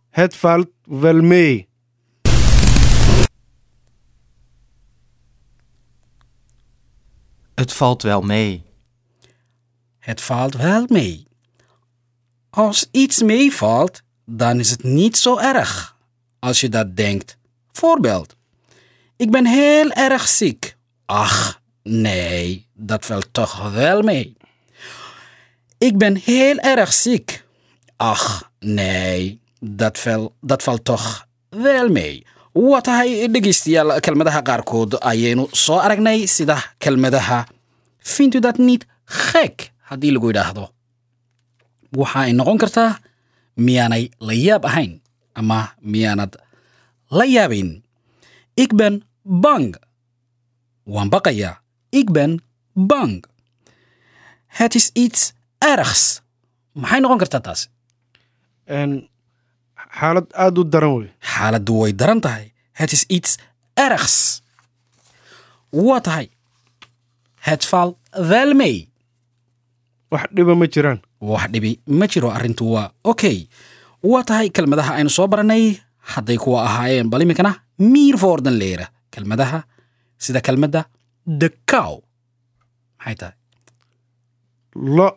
Het 0.10 0.36
valt 0.36 0.67
wel 0.84 1.22
mee. 1.22 1.67
Het 7.53 7.74
valt 7.74 8.01
wel 8.01 8.22
mee. 8.22 8.63
Het 10.00 10.22
valt 10.22 10.53
wel 10.53 10.86
mee. 10.88 11.27
Als 12.50 12.88
iets 12.91 13.22
meevalt, 13.22 14.01
dan 14.25 14.60
is 14.60 14.70
het 14.70 14.84
niet 14.84 15.17
zo 15.17 15.38
erg. 15.38 15.98
Als 16.39 16.62
je 16.62 16.70
dat 16.70 16.96
denkt. 16.96 17.39
Voorbeeld. 17.71 18.35
Ik 19.17 19.31
ben 19.31 19.45
heel 19.45 19.89
erg 19.91 20.27
ziek. 20.27 20.75
Ach, 21.05 21.61
nee, 21.83 22.67
dat 22.73 23.05
valt 23.05 23.27
toch 23.31 23.71
wel 23.71 24.01
mee. 24.01 24.37
Ik 25.77 25.97
ben 25.97 26.15
heel 26.15 26.57
erg 26.57 26.93
ziek. 26.93 27.45
Ach, 27.97 28.51
nee, 28.59 29.41
dat, 29.59 29.97
val, 29.97 30.33
dat 30.41 30.63
valt 30.63 30.85
toch 30.85 31.27
wel 31.49 31.89
mee. 31.89 32.25
waa 32.53 32.81
tahay 32.83 33.27
dhegeystayaal 33.31 33.99
kelmadaha 34.03 34.41
qaarkood 34.43 34.99
ayaynu 34.99 35.47
soo 35.55 35.77
aragnay 35.79 36.25
sida 36.27 36.57
kelmadaha 36.77 37.45
fintu 37.97 38.39
dat 38.39 38.57
niet 38.57 38.85
gek 39.05 39.71
haddii 39.87 40.11
lagu 40.11 40.27
yidhaahdo 40.27 40.65
waxa 41.95 42.19
ay 42.19 42.31
noqon 42.35 42.57
kartaa 42.59 42.99
miyaanay 43.55 44.11
la 44.19 44.33
yaab 44.33 44.65
ahayn 44.67 44.99
ama 45.39 45.59
miyaanad 45.79 46.35
la 47.12 47.25
yaabayn 47.27 47.84
ik 48.56 48.72
ben 48.75 49.03
bang. 49.24 49.75
Waan 50.84 51.10
baqayaa 51.10 51.62
ik 51.89 52.12
ben 52.12 52.39
bang. 52.74 53.24
Het 54.48 54.75
is 54.75 54.89
iets 54.94 55.34
ergs. 55.58 56.22
Maxay 56.72 57.00
noqon 57.00 57.18
kartaa 57.22 57.39
taas? 57.41 57.62
Xaalad 59.98 60.27
aad 60.34 60.58
u 60.58 60.63
daran 60.70 60.96
wey. 60.98 61.10
Xaaladdu 61.20 61.74
way 61.82 61.91
daran 61.96 62.20
tahay. 62.20 62.53
Het 62.72 62.91
is 62.91 63.03
iets 63.08 63.38
ergs. 63.74 64.41
Waa 65.70 66.00
tahay. 66.01 66.30
Het 67.39 67.65
valt 67.65 67.98
wel 68.12 68.53
mee 68.53 68.89
wax 70.12 70.27
dhiba 70.36 70.56
ma 70.56 70.65
jiraan. 70.68 71.00
Wax 71.20 71.48
dhibi 71.51 71.80
ma 71.86 72.06
jiro 72.06 72.30
arrintu 72.30 72.63
waa 72.75 72.91
okay. 73.01 73.48
Waa 74.01 74.24
tahay 74.24 74.50
kelmadaha 74.50 74.94
aynu 75.00 75.10
soo 75.10 75.27
baranay 75.27 75.80
hadday 76.15 76.38
kuwa 76.38 76.63
ahaayeen 76.67 77.10
bal 77.10 77.21
iminkana 77.21 77.52
miir 77.78 78.15
voorden 78.24 78.56
leren 78.62 78.88
kelmadaha 79.12 79.60
sida 80.17 80.41
kelmadda 80.41 80.82
the 81.39 81.50
cow. 81.71 82.02
Maxay 83.00 83.15
tahay? 83.15 83.36
Lo. 84.76 85.08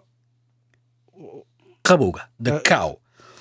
Qabowga 1.87 2.23
the 2.41 2.61
cow. 2.71 2.99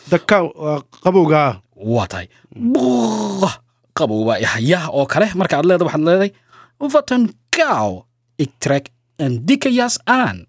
Daka 0.09 0.43
waa 0.43 0.81
qabowga. 1.03 1.39
Ah 1.47 1.53
waa 1.75 2.07
tahay. 2.07 2.27
Brrr, 2.51 3.53
qabow 3.95 4.25
baa 4.27 4.39
ihaya 4.39 4.89
oo 4.91 5.05
kale. 5.05 5.31
Markaad 5.35 5.65
leeda 5.65 5.85
waxaad 5.85 6.03
leedahay 6.03 6.31
wat 6.79 7.09
een 7.11 7.31
kou 7.49 8.03
ik 8.35 8.51
trek 8.59 8.91
een 9.15 9.45
dikke 9.45 9.71
jas 9.71 9.99
aan. 10.03 10.45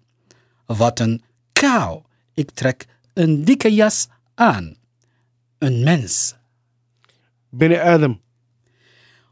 Wat 0.67 0.99
een 0.99 1.23
kou 1.53 2.03
ik 2.35 2.51
trek 2.51 2.87
een 3.13 3.45
dikke 3.45 3.71
jas 3.73 4.07
aan. 4.35 4.75
Een 5.59 5.83
aadam 7.59 8.21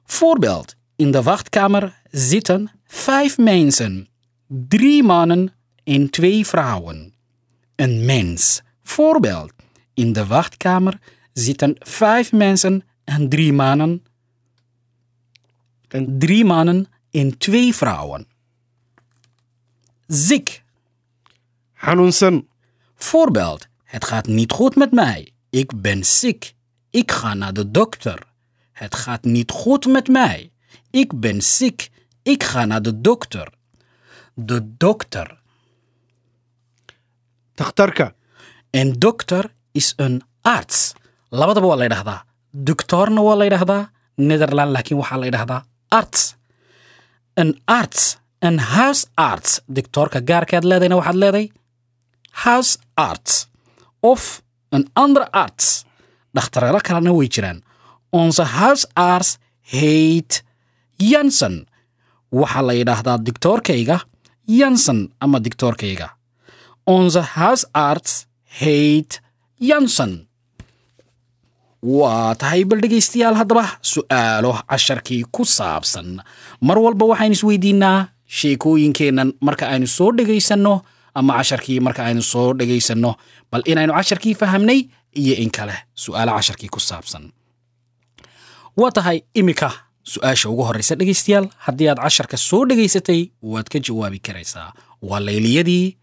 Voorbeeld. 0.06 0.76
In 0.96 1.12
de 1.12 1.22
wachtkamer 1.22 2.02
zitten 2.12 2.72
vijf 2.86 3.38
mensen. 3.38 4.08
Drie 4.48 5.04
mannen 5.04 5.54
en 5.84 6.10
twee 6.10 6.46
vrouwen. 6.48 7.14
Een 7.76 8.06
mens. 8.06 8.62
Voorbeeld. 8.84 9.54
In 9.94 10.14
de 10.14 10.26
wachtkamer 10.26 11.00
zitten 11.34 11.76
vijf 11.80 12.32
mensen 12.32 12.84
en 13.04 13.30
drie 13.30 13.54
mannen. 13.54 14.04
En- 15.88 16.20
Drie 16.20 16.46
mannen 16.46 16.88
en 17.12 17.38
twee 17.38 17.74
vrouwen. 17.76 18.28
Ziek. 20.08 20.64
xanuunsan 21.74 22.48
Voorbeeld. 22.96 23.68
Het 23.84 24.06
gaat 24.06 24.28
niet 24.28 24.52
goed 24.52 24.76
met 24.76 24.92
mij. 24.92 25.32
Ik 25.50 25.82
ben 25.82 26.06
ziek. 26.06 26.54
Ik 26.94 27.12
ga 27.12 27.34
naar 27.34 27.54
de 27.54 27.72
dokter. 27.72 28.20
Het 28.72 28.96
gaat 28.96 29.24
niet 29.24 29.52
goed 29.52 29.86
met 29.86 30.08
mij. 30.08 30.52
Ik 30.90 31.20
ben 31.20 31.42
ziek. 31.42 31.90
Ik 32.22 32.44
ga 32.44 32.66
naar 32.66 32.82
de 32.82 33.02
dokter. 33.02 33.54
De 34.34 34.78
dokter. 34.78 35.42
takhtarka 37.54 38.14
En 38.70 38.94
dokter 38.94 39.54
is 39.72 39.94
een 39.96 40.22
arts. 40.42 40.94
labadaba 41.30 41.68
waa 41.68 41.76
la 41.76 41.84
yidhahdaa 41.84 42.26
doctorna 42.52 43.22
waa 43.22 43.36
la 43.36 43.44
yidhahdaa 43.44 43.90
netherland 44.16 44.72
laakiin 44.72 44.98
waxaa 45.02 45.18
la 45.18 45.26
yidhahdaa 45.26 45.62
arts 45.88 46.36
een 47.34 47.62
arts 47.66 48.18
een 48.40 48.60
huisarts 48.60 49.62
doctorka 49.66 50.22
gaarkaad 50.26 50.64
leedayna 50.64 50.96
waxaad 50.96 51.16
leedahay 51.24 51.52
huisarts 52.30 53.48
of 54.00 54.42
een 54.70 54.90
andere 54.94 55.32
arts 55.32 55.86
dhakhtarelo 56.36 56.80
kalena 56.88 57.12
way 57.17 57.28
jiraan. 57.36 57.60
Onze 58.12 58.43
huisarts 58.56 59.38
heet 59.74 60.43
jansen 61.12 61.65
waxaa 62.32 62.62
la 62.67 62.74
yidhaahdaa 62.80 63.17
doctorkayga 63.28 63.98
jansen 64.60 65.00
ama 65.24 65.39
doctorkayga 65.46 66.08
onze 66.96 67.22
huisarts 67.36 68.13
heet 68.62 69.22
jansen 69.69 70.28
waa 71.84 72.36
tahay 72.39 72.63
bal 72.69 72.80
dhegaystayaal 72.84 73.36
haddaba 73.36 73.65
su'aalo 73.82 74.52
casharkii 74.72 75.24
ku 75.36 75.43
saabsan. 75.46 76.22
Mar 76.62 76.78
walba 76.80 77.06
waxaynu 77.12 77.36
isweydiinaa 77.38 78.08
sheekooyinkeennan 78.38 79.34
marka 79.41 79.65
aynu 79.74 79.88
soo 79.88 80.12
dhegaysanno 80.17 80.74
ama 81.15 81.34
casharkii 81.39 81.80
marka 81.80 82.02
aynu 82.08 82.22
soo 82.24 82.54
dhegaysanno. 82.60 83.12
Bal 83.52 83.62
inaynu 83.65 83.93
casharkii 83.93 84.36
fahamnay 84.41 84.80
iyo 85.15 85.36
in 85.43 85.49
kale 85.52 85.76
su'aalo 85.95 86.32
casharkii 86.38 86.69
ku 86.69 86.80
saabsan. 86.80 87.32
Waa 88.78 88.91
tahay 88.91 89.21
iminka 89.34 89.69
su'aasha 90.04 90.49
ugu 90.49 90.63
horraysa 90.67 90.95
dhegaystayaal. 90.99 91.47
Haddii 91.65 91.89
aad 91.91 91.99
casharka 92.04 92.38
soo 92.38 92.65
dhegaysatay 92.69 93.21
waad 93.41 93.67
ka 93.69 93.80
jawaabi 93.80 94.19
karaysaa. 94.19 94.73
Waa 95.02 95.19
layliyadii 95.28 95.97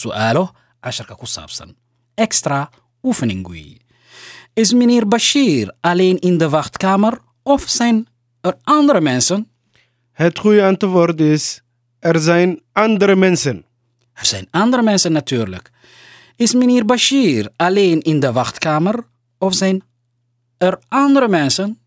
su'aalo 0.00 0.44
casharka 0.84 1.14
ku 1.20 1.26
saabsan. 1.26 1.74
Extra 2.16 2.68
oefening 3.04 3.44
weeye 3.48 3.78
Is 4.56 4.72
meneer 4.74 5.06
Bashir 5.06 5.70
alleen 5.80 6.18
in 6.20 6.38
de 6.38 6.48
wachtkamer 6.50 7.18
of 7.42 7.68
zijn 7.68 8.06
er 8.40 8.54
andere 8.64 9.00
mensen? 9.00 9.46
het 10.12 10.38
goede 10.38 10.64
antwoord 10.64 11.20
is 11.20 11.62
er 11.98 12.18
zijn 12.20 12.60
andere 12.72 13.16
mensen 13.16 13.64
Er 14.12 14.26
zijn 14.26 14.46
andere 14.50 14.82
mensen 14.82 15.12
natuurlijk. 15.12 15.70
Is 16.40 16.54
meneer 16.54 16.84
Bashir 16.84 17.50
alleen 17.56 18.00
in 18.00 18.20
de 18.20 18.32
wachtkamer 18.32 19.04
of 19.38 19.54
zijn 19.54 19.82
er 20.58 20.78
andere 20.88 21.28
mensen? 21.28 21.78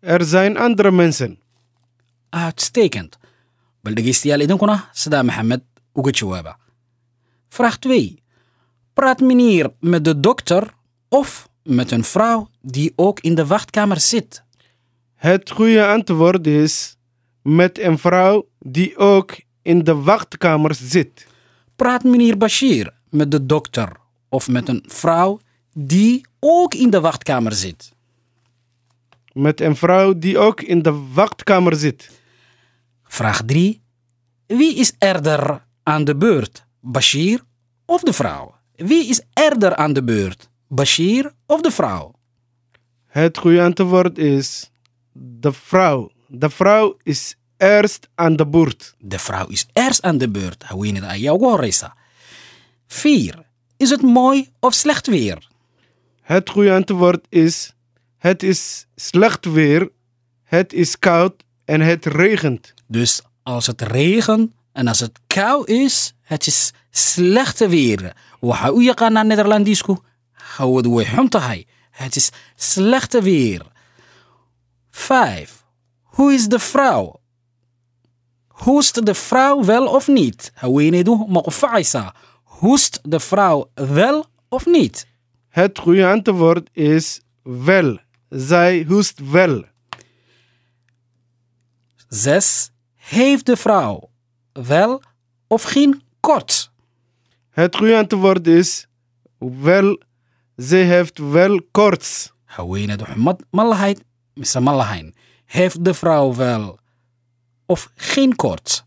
er 0.00 0.24
zijn 0.24 0.56
andere 0.56 0.90
mensen 0.90 1.38
Uitstekend. 2.28 3.18
Jawaaba. 6.10 6.58
Vraag 7.48 7.78
2. 7.78 8.22
Praat 8.92 9.20
meneer 9.20 9.72
met 9.80 10.04
de 10.04 10.20
dokter 10.20 10.74
of 11.08 11.48
met 11.62 11.90
een 11.90 12.04
vrouw 12.04 12.48
die 12.60 12.92
ook 12.96 13.20
in 13.20 13.34
de 13.34 13.46
wachtkamer 13.46 14.00
zit? 14.00 14.42
het 15.14 15.50
goede 15.50 15.86
antwoord 15.86 16.46
is 16.46 16.96
met 17.42 17.78
een 17.78 17.98
vrouw 17.98 18.48
die 18.58 18.96
ook 18.96 19.40
in 19.62 19.84
de 19.84 19.94
wachtkamer 19.94 20.74
zit 20.74 21.26
Praat 21.76 22.04
meneer 22.04 22.36
Bashir 22.36 22.98
met 23.10 23.30
de 23.30 23.46
dokter 23.46 23.92
of 24.28 24.48
met 24.48 24.68
een 24.68 24.84
vrouw 24.86 25.40
die 25.74 26.26
ook 26.40 26.74
in 26.74 26.90
de 26.90 27.00
wachtkamer 27.00 27.52
zit? 27.52 27.92
Met 29.32 29.60
een 29.60 29.76
vrouw 29.76 30.18
die 30.18 30.38
ook 30.38 30.60
in 30.60 30.82
de 30.82 31.06
wachtkamer 31.12 31.76
zit. 31.76 32.10
Vraag 33.04 33.42
3. 33.46 33.82
Wie 34.46 34.76
is 34.76 34.92
eerder 34.98 35.66
aan 35.82 36.04
de 36.04 36.16
beurt? 36.16 36.66
Bashir 36.80 37.40
of 37.86 38.02
de 38.02 38.12
vrouw? 38.12 38.54
Wie 38.76 39.08
is 39.08 39.20
eerder 39.32 39.76
aan 39.76 39.92
de 39.92 40.04
beurt? 40.04 40.48
Bashir 40.68 41.32
of 41.46 41.60
de 41.60 41.70
vrouw? 41.70 42.14
Het 43.06 43.38
goede 43.38 43.62
antwoord 43.62 44.18
is 44.18 44.70
de 45.12 45.52
vrouw. 45.52 46.10
De 46.26 46.50
vrouw 46.50 46.96
is 47.02 47.36
eerst 47.56 48.08
aan 48.14 48.36
de 48.36 48.46
beurt. 48.46 48.94
De 48.98 49.18
vrouw 49.18 49.46
is 49.46 49.66
eerst 49.72 50.02
aan 50.02 50.18
de 50.18 50.30
beurt. 50.30 50.64
Ayaa 50.68 51.34
ugu 51.34 51.44
horeysa. 51.44 51.96
4. 52.90 53.46
Is 53.76 53.90
het 53.90 54.02
mooi 54.02 54.50
of 54.60 54.74
slecht 54.74 55.06
weer? 55.06 55.48
Het 56.22 56.50
goede 56.50 56.72
antwoord 56.72 57.26
is 57.28 57.74
het 58.18 58.42
is 58.42 58.86
slecht 58.96 59.44
weer, 59.44 59.90
het 60.44 60.72
is 60.72 60.98
koud 60.98 61.42
en 61.64 61.80
het 61.80 62.06
regent. 62.06 62.74
Dus 62.86 63.22
als 63.42 63.66
het 63.66 63.82
regent 63.82 64.50
en 64.72 64.86
als 64.86 65.00
het 65.00 65.20
kou 65.26 65.64
is, 65.64 66.14
het 66.22 66.46
is 66.46 66.72
slechte 66.90 67.68
weer. 67.68 68.16
U 68.74 68.82
yaqaanaa 68.82 69.22
Nederlandiisku 69.22 69.96
hawadu 70.32 70.88
way 70.88 71.04
xun 71.04 71.28
tahay. 71.28 71.66
Het 71.90 72.16
is 72.16 72.30
slechte 72.56 73.22
weer. 73.22 73.66
5. 74.90 75.64
Hoe 76.02 76.32
is 76.32 76.46
de 76.46 76.58
vrouw? 76.58 77.20
Hoest 78.48 79.06
de 79.06 79.14
vrouw 79.14 79.64
wel 79.64 79.86
of 79.86 80.06
niet? 80.06 80.52
Haweeneydu 80.54 81.24
ma 81.28 81.40
qufacaysaa? 81.40 82.14
Hoest 82.60 83.00
de 83.02 83.20
vrouw 83.20 83.70
wel 83.74 84.26
of 84.48 84.66
niet? 84.66 85.06
Het 85.48 85.78
goede 85.78 86.06
antwoord 86.06 86.70
is 86.72 87.20
wel. 87.42 87.98
Zij 88.28 88.84
hoest 88.88 89.30
wel. 89.30 89.64
6. 92.08 92.70
Heeft 92.94 93.46
de 93.46 93.56
vrouw 93.56 94.10
wel 94.52 95.02
of 95.46 95.62
geen 95.62 96.02
koorts? 96.20 96.70
Het 97.50 97.76
goede 97.76 97.96
antwoord 97.96 98.46
is 98.46 98.86
wel. 99.38 100.02
Ze 100.56 100.76
heeft 100.76 101.18
wel 101.18 101.60
koorts. 101.70 102.32
haweeneydu 102.44 103.04
xumad 103.04 103.44
ma 103.50 103.64
lahayd 103.64 104.04
mise 104.34 104.60
ma 104.60 104.74
lahayn 104.76 105.14
heeft 105.44 105.84
de 105.84 105.94
vrouw 105.94 106.34
wel 106.34 106.78
of 107.66 107.90
geen 107.94 108.36
koorts 108.36 108.84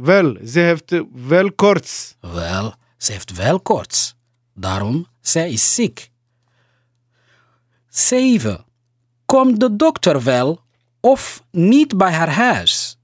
Wel, 0.00 0.36
ze 0.46 0.60
heeft 0.60 0.94
wel 1.12 1.52
koorts. 1.52 2.16
wel 2.20 2.74
ze 2.96 3.12
heeft 3.12 3.36
wel 3.36 3.60
koorts 3.60 4.16
daarom 4.54 5.06
zij 5.20 5.50
is 5.50 5.74
ziek 5.74 6.10
7 7.88 8.64
komt 9.26 9.60
de 9.60 9.76
dokter 9.76 10.22
wel 10.22 10.60
of 11.00 11.42
niet 11.50 11.96
bij 11.96 12.12
haar 12.12 12.30
huis 12.30 12.98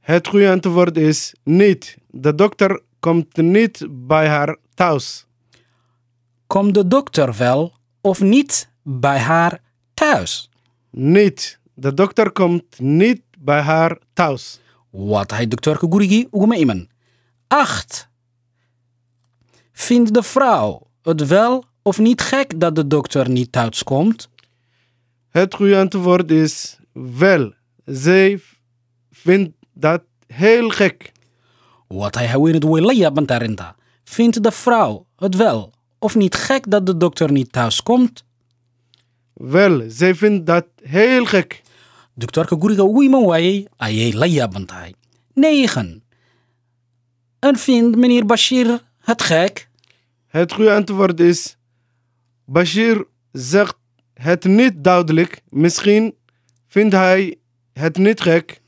Het 0.00 0.28
goede 0.28 0.50
antwoord 0.50 0.96
is 0.96 1.34
niet. 1.42 1.96
De 2.06 2.34
dokter 2.34 2.80
komt 3.00 3.36
niet 3.36 3.86
bij 3.90 4.28
haar 4.28 4.56
thuis. 4.74 5.26
komt 6.46 6.74
de 6.74 6.86
dokter 6.88 7.36
wel 7.36 7.72
of 8.00 8.20
niet 8.20 8.70
bij 8.82 9.18
haar 9.18 9.60
thuis 9.94 10.50
Niet. 10.90 11.58
De 11.74 11.94
dokter 11.94 12.32
komt 12.32 12.78
niet 12.78 13.22
bij 13.38 13.60
haar 13.60 13.98
thuis. 14.12 14.60
Waa 14.90 15.24
tahay 15.24 15.48
doktoorka 15.48 15.86
gurigii 15.90 16.28
uguma 16.32 16.56
iman 16.56 16.88
acht 17.46 18.08
vindt 19.72 20.14
de 20.14 20.22
vrouw 20.22 20.86
het 21.02 21.26
wel 21.26 21.64
of 21.82 21.98
niet 21.98 22.20
gek 22.20 22.60
dat 22.60 22.74
de 22.74 22.86
dokter 22.86 23.30
niet 23.30 23.52
thuis 23.52 23.82
komt 23.82 24.28
Het 25.28 25.54
goede 25.54 25.78
antwoord 25.78 26.30
is 26.30 26.78
wel. 26.92 27.52
Zij 27.84 28.40
vindt 29.10 29.56
dat 29.72 30.02
heel 30.26 30.68
gek. 30.68 31.12
tahay 32.10 32.28
haweeneydu 32.28 32.68
way 32.68 32.80
la 32.80 32.92
yaabanta 32.92 33.34
arrinta 33.34 33.76
vindt 34.04 34.42
de 34.42 34.52
vrouw 34.52 35.06
het 35.16 35.34
wel 35.34 35.72
of 35.98 36.14
niet 36.14 36.34
gek 36.34 36.70
dat 36.70 36.86
de 36.86 36.96
dokter 36.96 37.32
niet 37.32 37.52
thuis 37.52 37.82
komt 37.82 38.24
Wel, 39.38 39.84
zij 39.88 40.14
vindt 40.14 40.46
dat 40.46 40.66
heel 40.82 41.24
gek. 41.24 41.62
Doktoorka 42.18 42.56
guriga 42.62 42.84
ugu 42.90 43.02
iman 43.08 43.24
waayey 43.30 43.58
ayay 43.86 44.12
la 44.20 44.26
yaaban 44.26 44.66
tahay 44.70 44.92
negen 45.34 46.02
en 47.46 47.56
vindt 47.64 47.96
meneer 47.96 48.26
bashir 48.26 48.68
het 49.08 49.22
gek 49.22 49.66
Het 50.28 50.52
goede 50.52 50.72
antwoord 50.72 51.20
is 51.20 51.56
Bashir 52.44 53.06
zegt 53.32 53.76
het 54.14 54.44
niet 54.44 54.84
duidelijk. 54.84 55.40
Misschien 55.50 56.14
vindt 56.68 56.94
hij 56.94 57.36
het 57.72 57.96
niet 57.96 58.20
gek. 58.20 58.60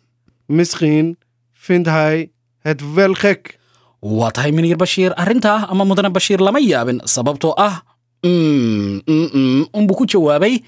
Misschien 0.47 1.19
vindt 1.53 1.89
hij 1.89 2.31
het 2.59 2.93
wel 2.95 3.15
gek. 3.15 3.59
waa 4.01 4.31
tahay 4.33 4.51
meneer 4.57 4.81
bashir 4.81 5.13
arrintaa 5.15 5.69
ama 5.69 5.85
mudane 5.85 6.11
bashir 6.11 6.41
lama 6.41 6.59
yaabin 6.59 7.01
sababtoo 7.05 7.53
ah 7.53 7.85
mm, 8.25 9.01
mm, 9.05 9.29
mm, 9.33 9.67
unbuu 9.77 9.97
ku 9.97 10.05
jawaabay 10.09 10.65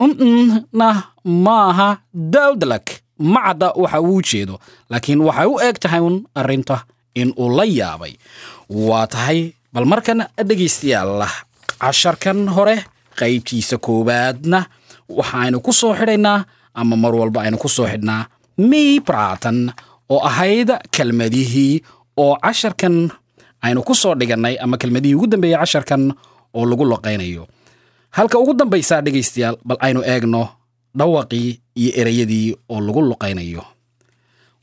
mm 0.00 0.66
na 0.72 0.88
maaha 1.24 1.98
dawdalak. 2.14 2.86
Ma 3.20 3.40
cadda 3.52 3.68
waxa 3.76 4.00
uu 4.00 4.20
jeedo. 4.22 4.56
Laakiin 4.90 5.20
waxay 5.20 5.46
u 5.46 5.60
eg 5.60 5.76
tahay 5.78 6.00
un 6.00 6.16
arrinta 6.34 6.84
in 7.14 7.32
uu 7.36 7.48
la 7.56 7.64
yaabay. 7.68 8.16
Waa 8.70 9.06
tahay 9.06 9.52
bal 9.72 9.84
markan 9.84 10.24
dhegaystayaal 10.48 11.20
casharkan 11.80 12.48
hore 12.48 12.76
qaybtiisa 13.18 13.76
koowaadna 13.78 14.60
waxaaynu 15.08 15.60
ku 15.60 15.72
soo 15.72 15.92
xidhaynaa 15.94 16.44
ama 16.74 16.96
mar 16.96 17.14
walba 17.14 17.40
aynu 17.44 17.58
ku 17.58 17.68
soo 17.68 17.86
xidhnaa 17.92 18.26
may 18.70 19.00
bratan 19.00 19.72
oo 20.08 20.20
ahayd 20.30 20.70
kelmadihii 20.94 21.82
oo 22.16 22.34
casharkan 22.44 23.10
aynu 23.62 23.80
ku 23.82 23.94
soo 23.94 24.14
dhigannay 24.14 24.56
ama 24.64 24.76
kelmadihii 24.80 25.14
ugu 25.16 25.26
dambeeyey 25.26 25.58
casharkan 25.60 26.02
oo 26.56 26.64
lagu 26.70 26.84
loqaynayo 26.84 27.44
halka 28.16 28.38
ugu 28.42 28.54
dambaysaa 28.60 29.00
dhegaystayaal 29.04 29.56
bal 29.68 29.78
aynu 29.86 30.00
eegno 30.12 30.42
dhawaqii 30.98 31.48
iyo 31.80 31.90
ereyadii 32.00 32.56
oo 32.72 32.80
lagu 32.86 33.00
luqaynayo. 33.10 33.64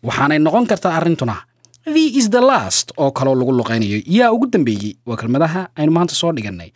Waxaanay 0.03 0.39
noqon 0.45 0.65
kartaa 0.71 0.95
arrintuna 0.99 1.35
the 1.93 2.03
is 2.19 2.27
the 2.35 2.41
last 2.51 2.91
oo 3.01 3.11
kaloo 3.17 3.35
lagu 3.39 3.51
luqaynayo. 3.59 3.97
Yaa 4.17 4.31
ugu 4.35 4.45
dambeeyey 4.53 4.91
waa 5.07 5.17
kelmadaha 5.19 5.61
aynu 5.79 5.91
maanta 5.95 6.15
soo 6.21 6.31
dhigannay. 6.35 6.69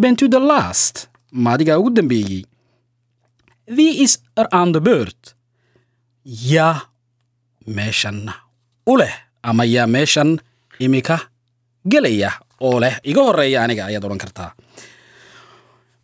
Ben 0.00 0.16
to 0.16 0.28
the 0.28 0.38
last 0.52 1.08
maadigaa 1.32 1.78
ugu 1.80 1.90
dambeeyey. 1.90 2.44
The 3.76 3.88
is 4.04 4.12
er 4.40 4.46
aan 4.52 4.72
the 4.72 4.80
bird. 4.80 5.16
Yaa 6.52 6.80
meeshan 7.66 8.30
u 8.86 8.96
leh 9.00 9.14
ama 9.42 9.64
yaa 9.64 9.86
meeshan 9.86 10.30
imika 10.78 11.18
gelaya 11.92 12.30
oo 12.60 12.80
leh 12.80 12.94
iga 13.10 13.22
horreeya 13.26 13.58
aniga 13.64 13.82
ayaad 13.88 14.04
odhan 14.06 14.18
kartaa 14.24 14.50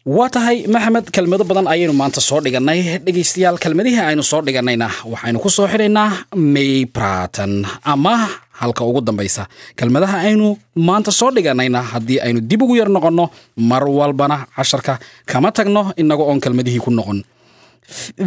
waa 0.07 0.29
tahay 0.31 0.67
maxamed 0.71 1.07
kelmado 1.15 1.45
badan 1.45 1.67
ayaynu 1.73 1.93
maanta 2.01 2.21
soo 2.29 2.41
dhigannay. 2.45 2.81
Dhegaystayaal 3.05 3.59
kelmadihii 3.65 4.05
aynu 4.11 4.23
soo 4.23 4.41
dhigannayna 4.47 4.89
waxaynu 5.13 5.39
ku 5.45 5.51
soo 5.51 5.67
xidhaynaa 5.73 6.11
may 6.55 6.85
bratan 6.87 7.67
ama 7.93 8.15
halka 8.61 8.83
ugu 8.87 9.01
dambaysa 9.09 9.43
kelmadaha 9.79 10.17
aynu 10.29 10.47
maanta 10.89 11.11
soo 11.21 11.31
dhigannayna 11.37 11.81
haddii 11.93 12.19
aynu 12.27 12.41
dib 12.51 12.63
ugu 12.63 12.77
yar 12.81 12.89
noqonno 12.97 13.25
mar 13.71 13.83
walbana 13.99 14.47
casharka 14.57 14.95
kama 15.31 15.51
tagno 15.57 15.83
inaga 16.03 16.23
oon 16.23 16.41
kelmadihii 16.45 16.79
ku 16.87 16.91
noqon. 16.91 17.19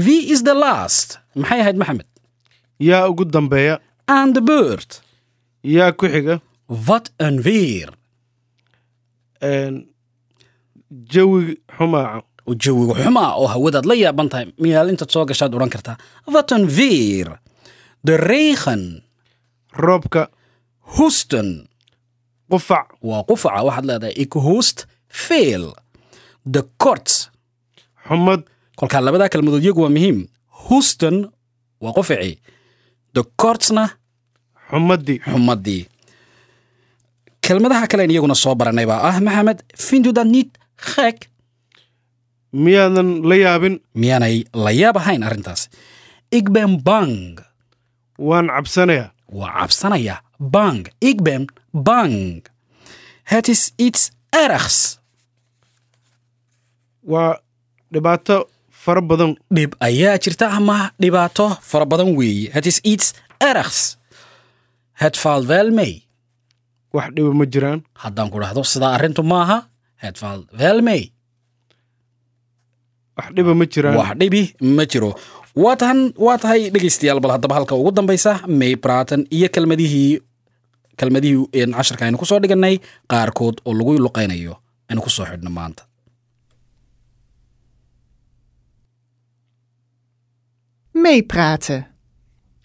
The 0.06 0.18
is 0.34 0.42
the 0.44 0.54
last. 0.66 1.18
Maxay 1.36 1.60
ahayd 1.64 1.78
maxamed? 1.82 2.06
Yaa 2.80 3.08
ugu 3.12 3.24
dambeeya. 3.26 3.76
and 4.10 4.34
the 4.36 4.42
bird. 4.42 4.90
Yaa 5.64 5.92
ku 6.00 6.06
xiga. 6.14 6.36
weer 7.46 7.90
Een, 9.42 9.89
Jawi 10.92 11.58
xumaaca. 11.78 12.24
oo 12.50 12.56
jawiga 12.58 12.94
xumaa 13.04 13.34
oo 13.38 13.48
hawadaad 13.48 13.86
la 13.86 13.94
yaaban 13.94 14.30
tahay 14.30 14.46
miyaal 14.58 14.90
intaad 14.90 15.12
soo 15.14 15.26
gashaad 15.30 15.54
odhan 15.56 15.70
kartaa 15.70 15.98
een 16.56 16.66
weer 16.78 17.40
de 18.06 18.18
regen 18.18 19.04
Roobka. 19.72 20.30
hoesten 20.98 21.68
Qufac. 22.50 22.88
waa 23.02 23.22
qufaca 23.24 23.62
waxaad 23.64 23.86
leedahay 23.86 24.14
ik 24.18 24.34
hoest 24.34 24.88
veel 25.08 25.76
de 26.44 26.62
kort 26.78 27.30
Xumad. 28.08 28.42
kolkaa 28.76 29.02
labadaa 29.02 29.30
kelmadood 29.30 29.62
iyagu 29.64 29.82
waa 29.82 29.90
muhiim 29.94 30.26
hoesten 30.48 31.30
waa 31.82 31.94
quficii 31.94 32.40
de 33.14 33.22
kortsna 33.36 33.90
Xumadii. 34.70 35.20
xumadii 35.22 35.86
kelmadaha 37.42 37.88
kalen 37.88 38.10
iyaguna 38.12 38.34
soo 38.36 38.56
baranay 38.56 38.86
baa 38.90 39.02
ah 39.10 39.20
maxamed 39.22 39.60
findu 39.78 40.12
gek. 40.80 41.30
Miyaadan 42.52 43.22
la 43.30 43.36
yaabin. 43.36 43.76
miyaanay 43.94 44.46
la 44.54 44.72
yaab 44.72 44.98
ahayn 44.98 45.24
arrintaas. 45.24 45.70
Ik 46.30 46.50
ben 46.52 46.82
bang. 46.84 47.40
Waan 48.18 48.48
cabsanayaa. 48.48 49.12
waa 49.30 49.52
cabsanaya. 49.60 50.22
Bang. 50.40 50.88
Ik 51.00 51.22
ben 51.24 51.46
bang. 51.72 52.44
Het 53.24 53.48
is 53.48 53.72
iets 53.76 54.12
ergs. 54.30 54.98
waa 57.02 57.40
dhibaato 57.92 58.50
fara 58.70 59.02
badan. 59.02 59.38
Dhib 59.50 59.74
ayaa 59.80 60.18
jirta 60.18 60.50
ama 60.58 60.92
dhibaato 60.98 61.58
fara 61.62 61.86
badan 61.86 62.16
weeye 62.18 62.50
het 62.52 62.66
is 62.66 62.80
iets 62.82 63.14
ergs. 63.38 63.98
Het 64.94 65.18
valt 65.18 65.46
wel 65.46 65.70
mee. 65.72 66.06
Wax 66.92 67.10
dhiba 67.14 67.34
ma 67.34 67.46
jiraan. 67.46 67.84
Haddaan 67.94 68.30
ku 68.30 68.40
dhahdo 68.40 68.64
sidaa 68.64 68.94
arrintu 68.98 69.24
maaha 69.24 69.68
het 70.04 70.16
valt 70.22 70.46
wel 70.62 70.80
mee 70.88 71.04
wax 73.18 73.30
dhiba 73.36 73.54
ma 73.60 73.66
jiraan 73.74 73.96
wax 74.00 74.12
dhibi 74.22 74.42
ma 74.78 74.84
jiro 74.92 75.12
waa 75.64 75.76
tahan 75.82 76.00
waa 76.26 76.38
tahay 76.44 76.62
dhegaystayaal 76.74 77.20
bal 77.24 77.34
haddaba 77.36 77.56
halka 77.60 77.76
ugu 77.82 77.92
dambaysa 77.98 78.32
may 78.60 78.74
praten 78.86 79.22
iyo 79.38 79.48
kelmadihii 79.56 80.12
kelmadihii 81.00 81.66
casharka 81.78 82.04
aynu 82.06 82.18
ku 82.22 82.26
soo 82.30 82.40
dhiganay 82.44 82.76
qaarkood 83.12 83.56
oo 83.68 83.74
lagu 83.80 83.92
luqaynayo 84.06 84.54
aynu 84.90 85.02
ku 85.06 85.10
soo 85.16 85.26
xidhno 85.32 85.52
maanta 85.58 85.84
Meepraten. 90.92 91.86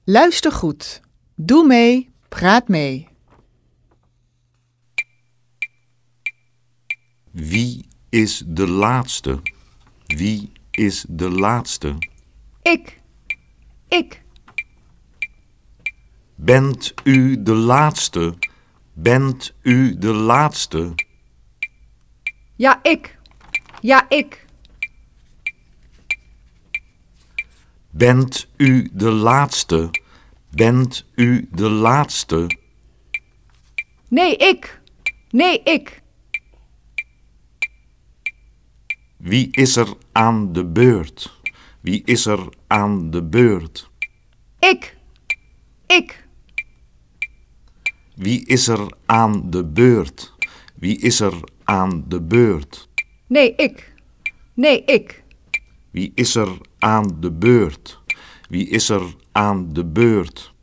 Luister 0.06 0.52
goed. 0.52 1.00
Doe 1.36 1.64
mee, 1.66 2.08
praat 2.28 2.68
mee. 2.68 3.08
Is 8.14 8.42
de 8.46 8.66
laatste? 8.68 9.42
Wie 10.06 10.52
is 10.70 11.04
de 11.08 11.30
laatste? 11.30 11.98
Ik. 12.62 13.00
Ik. 13.88 14.22
Bent 16.34 16.94
u 17.04 17.42
de 17.42 17.54
laatste? 17.54 18.34
Bent 18.92 19.54
u 19.62 19.98
de 19.98 20.12
laatste? 20.12 20.94
Ja, 22.56 22.82
ik. 22.82 23.18
Ja, 23.80 24.10
ik. 24.10 24.46
Bent 27.90 28.48
u 28.56 28.90
de 28.92 29.10
laatste? 29.10 29.90
Bent 30.50 31.04
u 31.14 31.48
de 31.52 31.70
laatste? 31.70 32.58
Nee, 34.08 34.36
ik. 34.36 34.80
Nee, 35.30 35.62
ik. 35.62 36.02
Wie 39.24 39.48
is 39.50 39.76
er 39.76 39.88
aan 40.12 40.52
de 40.52 40.64
beurt? 40.64 41.40
Wie 41.80 42.02
is 42.04 42.26
er 42.26 42.48
aan 42.66 43.10
de 43.10 43.22
beurt? 43.22 43.90
Ik. 44.58 44.96
Ik. 45.86 46.26
Wie 48.14 48.46
is 48.46 48.68
er 48.68 48.86
aan 49.06 49.50
de 49.50 49.64
beurt? 49.64 50.32
Wie 50.74 50.98
is 50.98 51.20
er 51.20 51.40
aan 51.64 52.04
de 52.08 52.20
beurt? 52.20 52.88
Nee, 53.26 53.54
ik. 53.54 53.94
Nee, 54.54 54.84
ik. 54.84 55.24
Wie 55.90 56.12
is 56.14 56.34
er 56.34 56.58
aan 56.78 57.16
de 57.20 57.32
beurt? 57.32 58.00
Wie 58.48 58.68
is 58.68 58.88
er 58.88 59.14
aan 59.32 59.72
de 59.72 59.84
beurt? 59.84 60.54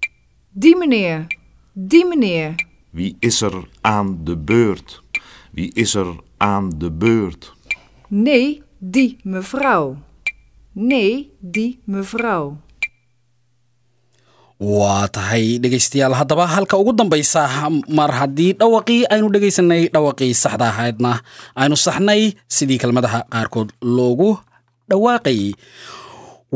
Die 0.50 0.78
meneer. 0.78 1.28
Die 1.74 2.06
meneer. 2.06 2.68
Wie 2.90 3.16
is 3.20 3.42
er 3.42 3.70
aan 3.82 4.24
de 4.24 4.38
beurt? 4.38 5.04
Wie 5.52 5.74
is 5.74 5.94
er 5.94 6.16
aan 6.38 6.70
de 6.70 6.92
beurt? 6.92 7.54
Nee, 8.12 8.62
die 8.80 9.18
mevrouw. 9.24 9.96
Nee, 10.74 11.32
die 11.40 11.80
mevrouw. 11.86 12.58
waa 14.62 15.08
tahay 15.10 15.58
dhegaystayaal 15.58 16.14
haddaba 16.14 16.46
halka 16.48 16.78
ugu 16.78 16.94
dambaysa 16.94 17.50
mar 17.90 18.12
haddii 18.14 18.54
dhawaqii 18.60 19.06
aynu 19.10 19.30
dhegaysanay 19.34 19.90
dhawaqii 19.94 20.34
saxda 20.38 20.68
ahaydna 20.70 21.14
aynu 21.58 21.74
saxnay 21.86 22.22
sidii 22.56 22.78
kelmadaha 22.78 23.20
qaarkood 23.34 23.70
loogu 23.82 24.38
dhawaaqayay 24.90 25.58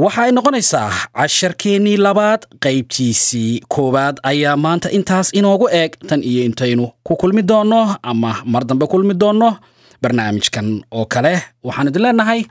waxa 0.03 0.21
ay 0.29 0.31
noqonaysaa 0.37 0.89
casharkeennii 1.17 1.97
labaad 2.05 2.41
qaybtiisii 2.65 3.65
koowaad 3.73 4.21
ayaa 4.31 4.53
maanta 4.65 4.93
intaas 4.97 5.33
inoogu 5.33 5.65
eeg 5.79 5.91
tan 6.09 6.21
iyo 6.23 6.45
intaynu 6.49 6.85
ku 7.03 7.15
kulmi 7.21 7.41
doonno 7.41 7.81
ama 8.11 8.31
mar 8.45 8.63
dambe 8.69 8.85
kulmi 8.87 9.13
doonno 9.17 9.49
barnaamijkan 10.05 10.67
oo 10.97 11.05
kale 11.13 11.33
waxaan 11.67 11.89
idin 11.91 12.03
leenahay 12.05 12.41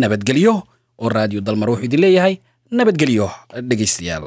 nabadgelyo 0.00 0.54
oo 1.02 1.08
raadiyo 1.16 1.40
dalmar 1.46 1.68
wuxuu 1.72 1.86
idin 1.88 2.00
leeyahay 2.04 2.34
nabadgelyo 2.78 3.26
dhegaystayaal. 3.68 4.26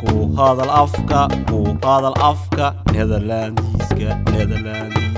Ku 0.00 0.12
hadal 0.36 0.70
afka 0.82 1.20
ku 1.48 1.58
hadal 1.82 2.16
afka 2.30 2.66
nederlandiska 2.92 4.10
nederlandiska 4.32 5.15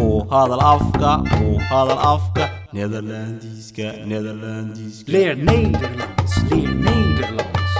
ku 0.00 0.24
hadal 0.32 0.62
afka 0.74 1.12
ku 1.36 1.46
hadal 1.68 2.00
afka 2.14 2.44
nederlandiska 2.72 3.88
nederlandiska 4.10 5.12
Leer 5.12 5.36
Nederlands, 5.36 6.32
leer 6.50 6.72
Nederlands. 6.88 7.72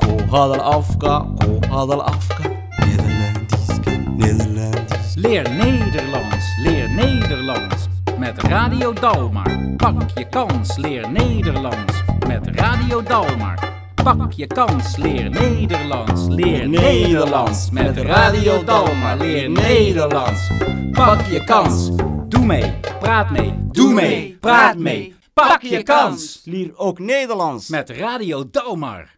ku 0.00 0.10
hadal 0.32 0.62
afka 0.76 1.12
ku 1.40 1.50
hadal 1.72 2.00
afka 2.12 2.44
nederlandiska 2.80 3.92
nederlandiska 4.22 5.20
Leer 5.24 5.44
Nederlands, 5.60 6.46
leer 6.64 6.88
Nederlands. 7.00 7.82
Met 8.20 8.36
Radio 8.52 8.92
Dalmar. 8.92 9.48
Pak 9.80 10.10
je 10.16 10.24
kans, 10.28 10.76
leer 10.76 11.04
Nederlands. 11.10 11.94
Met 12.28 12.44
Radio 12.60 13.00
Dalmar. 13.02 13.75
Pak 14.06 14.32
je 14.32 14.46
kans, 14.46 14.96
leer 14.96 15.30
Nederlands. 15.30 16.28
Leer 16.28 16.68
Nederlands. 16.68 17.70
Met 17.70 17.96
Radio 17.96 18.64
Dalmar, 18.64 19.16
leer 19.16 19.50
Nederlands. 19.50 20.50
Pak 20.92 21.26
je 21.26 21.44
kans. 21.44 21.90
Doe 22.28 22.44
mee, 22.46 22.74
praat 23.00 23.30
mee, 23.30 23.54
doe 23.72 23.92
mee, 23.92 24.36
praat 24.40 24.78
mee. 24.78 25.14
Pak 25.32 25.62
je 25.62 25.82
kans. 25.82 26.42
Leer 26.44 26.70
ook 26.76 26.98
Nederlands 26.98 27.68
Met 27.68 27.90
Radio 27.90 28.50
Dalmar. 28.50 29.15